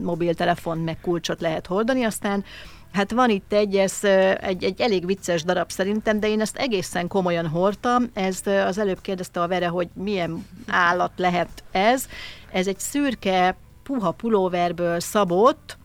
[0.03, 2.45] mobiltelefon meg kulcsot lehet hordani, aztán
[2.93, 4.05] Hát van itt egy, ez
[4.41, 8.11] egy, egy elég vicces darab szerintem, de én ezt egészen komolyan hordtam.
[8.15, 12.09] Ez az előbb kérdezte a Vere, hogy milyen állat lehet ez.
[12.53, 15.79] Ez egy szürke, puha pulóverből szabott,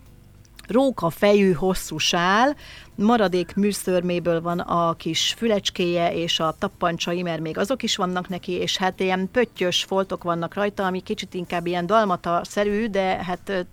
[0.68, 2.56] róka fejű hosszú sál,
[2.96, 8.52] maradék műszörméből van a kis fülecskéje és a tappancsai, mert még azok is vannak neki,
[8.52, 13.66] és hát ilyen pöttyös foltok vannak rajta, ami kicsit inkább ilyen dalmata-szerű, de hát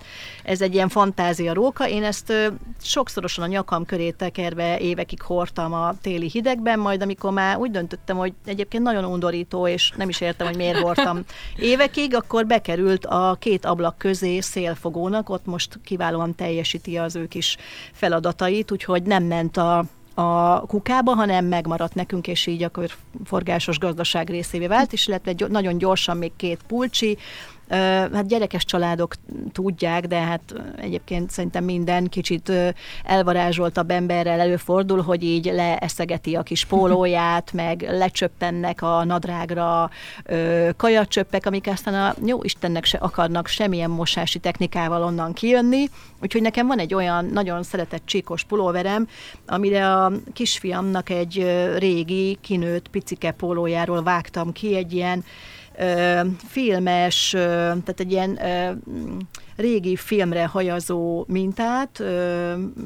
[0.45, 1.89] ez egy ilyen fantázia róka.
[1.89, 2.33] Én ezt
[2.83, 8.17] sokszorosan a nyakam köré tekerve évekig hordtam a téli hidegben, majd amikor már úgy döntöttem,
[8.17, 11.21] hogy egyébként nagyon undorító, és nem is értem, hogy miért hordtam
[11.57, 17.57] évekig, akkor bekerült a két ablak közé szélfogónak, ott most kiválóan teljesíti az ő kis
[17.93, 19.85] feladatait, úgyhogy nem ment a,
[20.15, 22.91] a kukába, hanem megmaradt nekünk, és így akkor
[23.25, 27.19] forgásos gazdaság részévé vált, és illetve nagyon gyorsan még két pulcsi,
[27.69, 29.15] Hát gyerekes családok
[29.53, 32.53] tudják, de hát egyébként szerintem minden kicsit
[33.05, 39.91] elvarázsoltabb emberrel előfordul, hogy így leeszegeti a kis pólóját, meg lecsöppennek a nadrágra
[40.77, 45.85] kajacsöppek, amik aztán a jó Istennek se akarnak semmilyen mosási technikával onnan kijönni.
[46.23, 49.09] Úgyhogy nekem van egy olyan nagyon szeretett csíkos pulóverem,
[49.47, 51.47] amire a kisfiamnak egy
[51.79, 55.25] régi, kinőtt picike pólójáról vágtam ki egy ilyen
[56.49, 58.39] filmes, tehát egy ilyen
[59.57, 62.01] régi filmre hajazó mintát,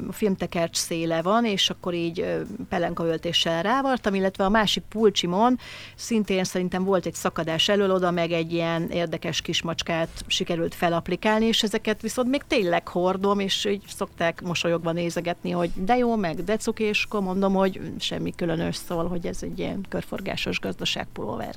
[0.07, 2.25] a filmtekercs széle van, és akkor így
[2.69, 5.59] pelenkaöltéssel rávartam, illetve a másik pulcsimon
[5.95, 11.63] szintén szerintem volt egy szakadás elől, oda meg egy ilyen érdekes kismacskát sikerült felaplikálni, és
[11.63, 16.57] ezeket viszont még tényleg hordom, és így szokták mosolyogva nézegetni, hogy de jó, meg de
[16.57, 21.55] cuki, és akkor mondom, hogy semmi különös szól, hogy ez egy ilyen körforgásos gazdaságpulóver.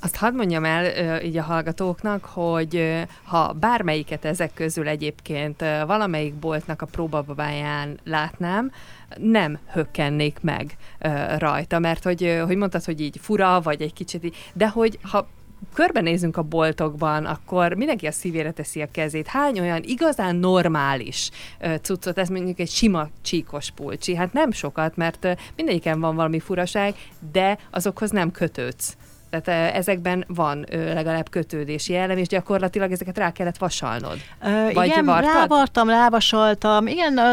[0.00, 6.82] Azt hadd mondjam el így a hallgatóknak, hogy ha bármelyiket ezek közül egyébként valamelyik boltnak
[6.82, 8.72] a próbababáján látnám,
[9.16, 10.76] nem hökkennék meg
[11.38, 15.26] rajta, mert hogy, hogy mondtad, hogy így fura, vagy egy kicsit, de hogy ha
[15.74, 19.26] körbenézünk a boltokban, akkor mindenki a szívére teszi a kezét.
[19.26, 21.30] Hány olyan igazán normális
[21.82, 24.14] cuccot, ez mondjuk egy sima csíkos pulcsi?
[24.14, 26.94] Hát nem sokat, mert mindegyiken van valami furaság,
[27.32, 28.96] de azokhoz nem kötődsz.
[29.40, 34.16] Tehát ezekben van legalább kötődési elem, és gyakorlatilag ezeket rá kellett vasalnod.
[34.42, 35.32] Ö, Vagy igen, vartad?
[35.32, 36.86] rávartam, rávasaltam.
[36.86, 37.32] Igen, a,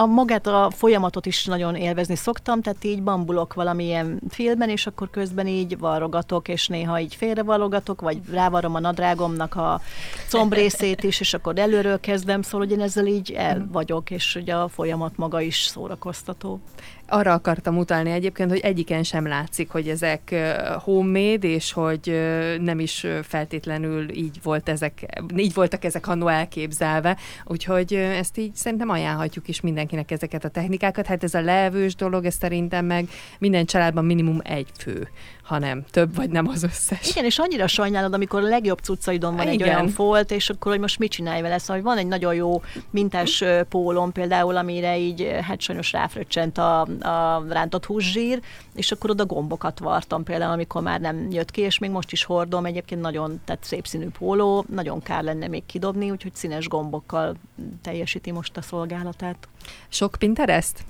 [0.00, 5.10] a magát a folyamatot is nagyon élvezni szoktam, tehát így bambulok valamilyen filmben, és akkor
[5.10, 9.80] közben így varrogatok, és néha így félrevalogatok, vagy rávarom a nadrágomnak a
[10.28, 14.54] combrészét is, és akkor előről kezdem, szóval hogy én ezzel így el vagyok, és ugye
[14.54, 16.60] a folyamat maga is szórakoztató
[17.08, 20.34] arra akartam utalni egyébként, hogy egyiken sem látszik, hogy ezek
[20.78, 22.20] homemade, és hogy
[22.60, 28.88] nem is feltétlenül így, volt ezek, így voltak ezek annó elképzelve, úgyhogy ezt így szerintem
[28.88, 31.06] ajánlhatjuk is mindenkinek ezeket a technikákat.
[31.06, 35.08] Hát ez a levős dolog, ez szerintem meg minden családban minimum egy fő
[35.52, 37.10] hanem több vagy nem az összes.
[37.10, 39.54] Igen, és annyira sajnálod, amikor a legjobb cuccaidon van Igen.
[39.54, 42.34] egy olyan folt, és akkor, hogy most mit csinálj vele, szóval hogy van egy nagyon
[42.34, 48.40] jó mintás pólom például, amire így, hát sajnos ráfröccsent a, a rántott húszsír,
[48.74, 52.24] és akkor oda gombokat vartam például, amikor már nem jött ki, és még most is
[52.24, 57.34] hordom, egyébként nagyon tehát szép színű póló, nagyon kár lenne még kidobni, úgyhogy színes gombokkal
[57.82, 59.48] teljesíti most a szolgálatát.
[59.88, 60.84] Sok Pinterest?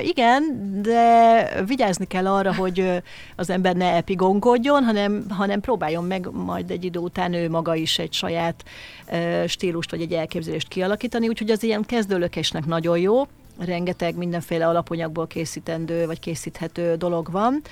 [0.00, 0.42] Igen,
[0.82, 3.02] de vigyázni kell arra, hogy
[3.36, 7.98] az ember ne epigonkodjon, hanem, hanem próbáljon meg majd egy idő után ő maga is
[7.98, 8.64] egy saját
[9.46, 13.26] stílust vagy egy elképzelést kialakítani, úgyhogy az ilyen kezdőlökesnek nagyon jó,
[13.58, 17.62] rengeteg mindenféle alapanyagból készítendő vagy készíthető dolog van,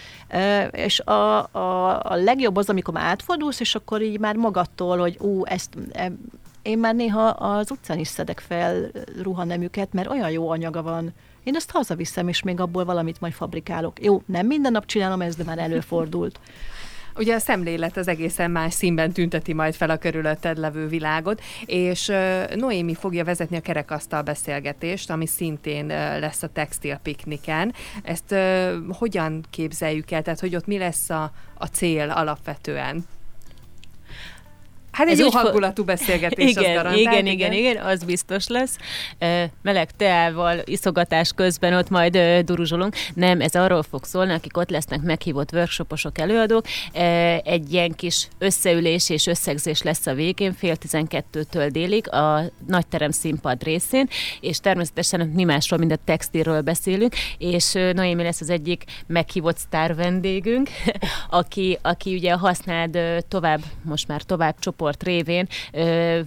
[0.70, 5.16] és a, a, a legjobb az, amikor már átfordulsz, és akkor így már magattól, hogy
[5.20, 6.12] ú, ezt e,
[6.62, 8.90] én már néha az utcán is szedek fel
[9.22, 11.12] ruhanemüket, mert olyan jó anyaga van
[11.45, 14.05] én ezt hazaviszem, és még abból valamit majd fabrikálok.
[14.05, 16.40] Jó, nem minden nap csinálom ezt, de már előfordult.
[17.16, 22.12] Ugye a szemlélet az egészen más színben tünteti majd fel a körülötted levő világot, és
[22.55, 25.86] Noémi fogja vezetni a kerekasztal beszélgetést, ami szintén
[26.20, 27.74] lesz a textil pikniken.
[28.03, 28.34] Ezt
[28.88, 33.05] hogyan képzeljük el, tehát hogy ott mi lesz a, a cél alapvetően?
[34.93, 38.76] Hát egy Ez jó hangulatú beszélgetés, igen, az igen, igen, igen, igen, az biztos lesz.
[39.62, 42.95] Meleg teával, iszogatás közben ott majd duruzsolunk.
[43.14, 46.64] Nem, ez arról fog szólni, akik ott lesznek meghívott workshoposok, előadók.
[47.45, 53.62] Egy ilyen kis összeülés és összegzés lesz a végén, fél tizenkettőtől délig a nagyterem színpad
[53.62, 54.09] részén,
[54.40, 59.95] és természetesen mi másról, mint a textilről beszélünk, és Noémi lesz az egyik meghívott sztár
[59.95, 60.68] vendégünk,
[61.30, 65.48] aki, aki ugye használd tovább, most már tovább csoport csoport révén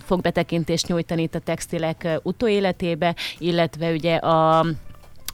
[0.06, 4.66] fog betekintést nyújtani itt a textilek utóéletébe, illetve ugye a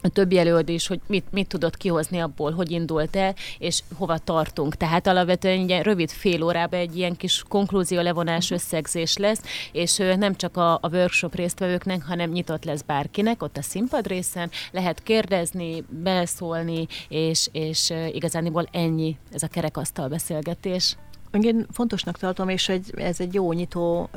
[0.04, 4.76] a többi előadás, hogy mit, mit tudott kihozni abból, hogy indult el, és hova tartunk.
[4.76, 8.54] Tehát alapvetően egy rövid fél órában egy ilyen kis konklúzió levonás mhm.
[8.54, 9.40] összegzés lesz,
[9.72, 14.50] és nem csak a, a workshop résztvevőknek, hanem nyitott lesz bárkinek ott a színpad részen,
[14.72, 20.96] lehet kérdezni, beleszólni, és, és igazániból ennyi ez a kerekasztal beszélgetés.
[21.40, 24.08] Én fontosnak tartom, és egy, ez egy jó nyitó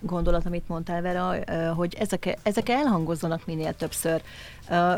[0.00, 1.34] gondolat, amit mondtál Vera,
[1.74, 4.22] hogy ezek, ezek elhangozzanak minél többször.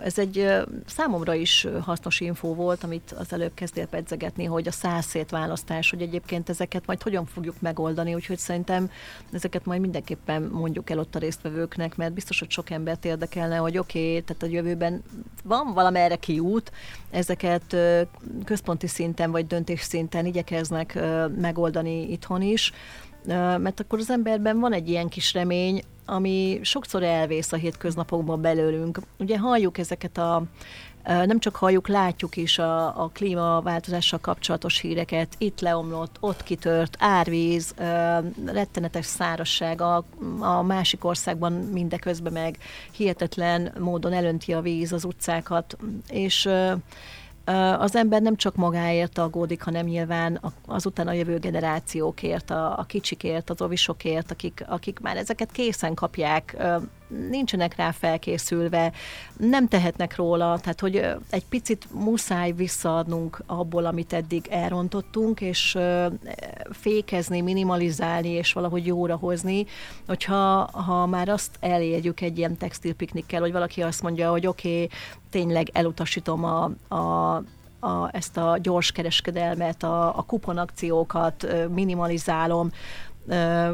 [0.03, 0.49] Ez egy
[0.87, 6.03] számomra is hasznos infó volt, amit az előbb kezdél pedzegetni, hogy a százszét választás, hogy
[6.03, 8.91] egyébként ezeket majd hogyan fogjuk megoldani, úgyhogy szerintem
[9.33, 13.79] ezeket majd mindenképpen mondjuk el ott a résztvevőknek, mert biztos, hogy sok embert érdekelne, hogy
[13.79, 15.03] oké, okay, tehát a jövőben
[15.45, 16.73] van valamerre kiút,
[17.11, 17.77] ezeket
[18.45, 20.99] központi szinten vagy döntés szinten igyekeznek
[21.37, 22.73] megoldani itthon is,
[23.59, 28.99] mert akkor az emberben van egy ilyen kis remény, ami sokszor elvész a hétköznapokban belőlünk.
[29.19, 30.43] Ugye halljuk ezeket a
[31.05, 35.35] nem csak halljuk, látjuk is a, a klímaváltozással kapcsolatos híreket.
[35.39, 37.75] Itt leomlott, ott kitört, árvíz,
[38.45, 40.05] rettenetes szárasság, a,
[40.39, 42.59] a másik országban mindeközben meg
[42.91, 45.77] hihetetlen módon elönti a víz az utcákat,
[46.09, 46.49] és
[47.79, 53.51] az ember nem csak magáért aggódik, hanem nyilván azután a jövő generációkért, a, a kicsikért,
[53.51, 56.57] az ovisokért, akik, akik már ezeket készen kapják,
[57.31, 58.93] nincsenek rá felkészülve,
[59.37, 65.79] nem tehetnek róla, tehát hogy egy picit muszáj visszaadnunk abból, amit eddig elrontottunk, és
[66.71, 69.67] fékezni, minimalizálni, és valahogy jóra hozni,
[70.07, 74.89] hogyha ha már azt elérjük egy ilyen textilpiknikkel, hogy valaki azt mondja, hogy oké, okay,
[75.31, 77.43] tényleg elutasítom a, a
[77.85, 82.71] a, ezt a gyors kereskedelmet, a, a kuponakciókat minimalizálom,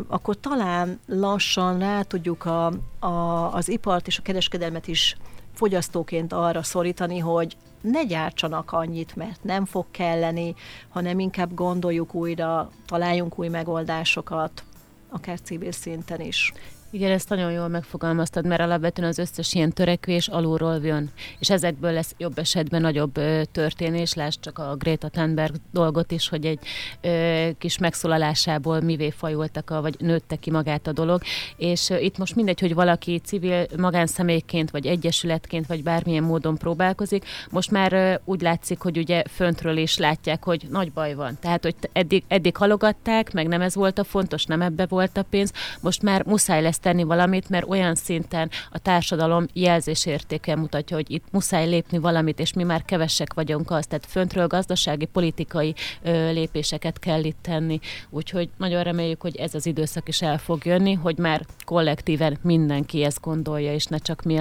[0.09, 2.67] akkor talán lassan rá tudjuk a,
[2.99, 5.17] a, az ipart és a kereskedelmet is
[5.55, 10.55] fogyasztóként arra szorítani, hogy ne gyártsanak annyit, mert nem fog kelleni,
[10.89, 14.65] hanem inkább gondoljuk újra, találjunk új megoldásokat,
[15.11, 16.53] akár civil szinten is.
[16.91, 21.93] Igen, ezt nagyon jól megfogalmaztad, mert alapvetően az összes ilyen törekvés alulról jön, és ezekből
[21.93, 26.59] lesz jobb esetben nagyobb ö, történés, lásd csak a Greta Thunberg dolgot is, hogy egy
[27.01, 31.23] ö, kis megszólalásából mivé fajultak, a, vagy nőtte ki magát a dolog,
[31.57, 37.25] és ö, itt most mindegy, hogy valaki civil magánszemélyként, vagy egyesületként, vagy bármilyen módon próbálkozik,
[37.51, 41.39] most már ö, úgy látszik, hogy ugye föntről is látják, hogy nagy baj van.
[41.41, 45.23] Tehát, hogy eddig, eddig halogatták, meg nem ez volt a fontos, nem ebbe volt a
[45.23, 51.11] pénz, most már muszáj lesz tenni valamit, mert olyan szinten a társadalom jelzésértéken mutatja, hogy
[51.11, 56.31] itt muszáj lépni valamit, és mi már kevesek vagyunk az, tehát föntről gazdasági, politikai ö,
[56.33, 57.79] lépéseket kell itt tenni.
[58.11, 63.05] Úgyhogy nagyon reméljük, hogy ez az időszak is el fog jönni, hogy már kollektíven mindenki
[63.05, 64.41] ezt gondolja, és ne csak mi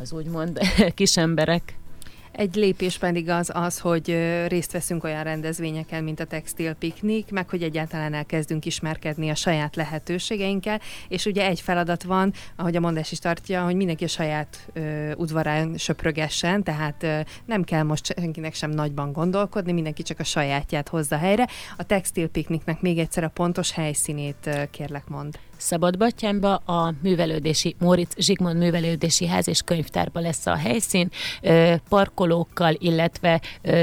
[0.00, 0.58] az úgymond
[0.94, 1.74] kis emberek.
[2.36, 4.06] Egy lépés pedig az az, hogy
[4.46, 9.76] részt veszünk olyan rendezvényeken, mint a Textil Piknik, meg hogy egyáltalán elkezdünk ismerkedni a saját
[9.76, 14.68] lehetőségeinkkel, és ugye egy feladat van, ahogy a mondás is tartja, hogy mindenki a saját
[14.72, 20.24] ö, udvarán söprögessen, tehát ö, nem kell most senkinek sem nagyban gondolkodni, mindenki csak a
[20.24, 21.46] sajátját hozza helyre.
[21.76, 25.38] A Textil Pikniknek még egyszer a pontos helyszínét ö, kérlek mond.
[25.66, 31.10] Szabadbattyánba a művelődési, Móricz Zsigmond művelődési ház és könyvtárba lesz a helyszín.
[31.88, 33.40] Parkolókkal, illetve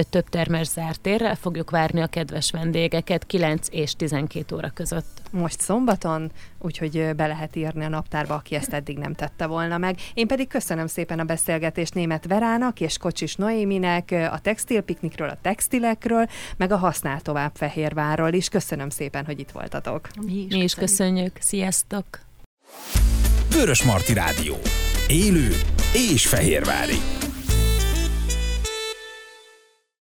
[0.09, 5.21] több termes zárt térrel fogjuk várni a kedves vendégeket 9 és 12 óra között.
[5.31, 9.97] Most szombaton, úgyhogy be lehet írni a naptárba, aki ezt eddig nem tette volna meg.
[10.13, 16.27] Én pedig köszönöm szépen a beszélgetést német Verának és Kocsis Noéminek a textilpiknikről, a textilekről,
[16.57, 18.49] meg a használ tovább Fehérvárról is.
[18.49, 20.07] Köszönöm szépen, hogy itt voltatok.
[20.25, 21.37] Mi is, Mi is köszönjük.
[21.39, 21.71] Szia!
[21.73, 22.19] Sziasztok!
[23.49, 24.57] Vörös Marti Rádió.
[25.07, 25.49] Élő
[25.93, 27.22] és fehérvári.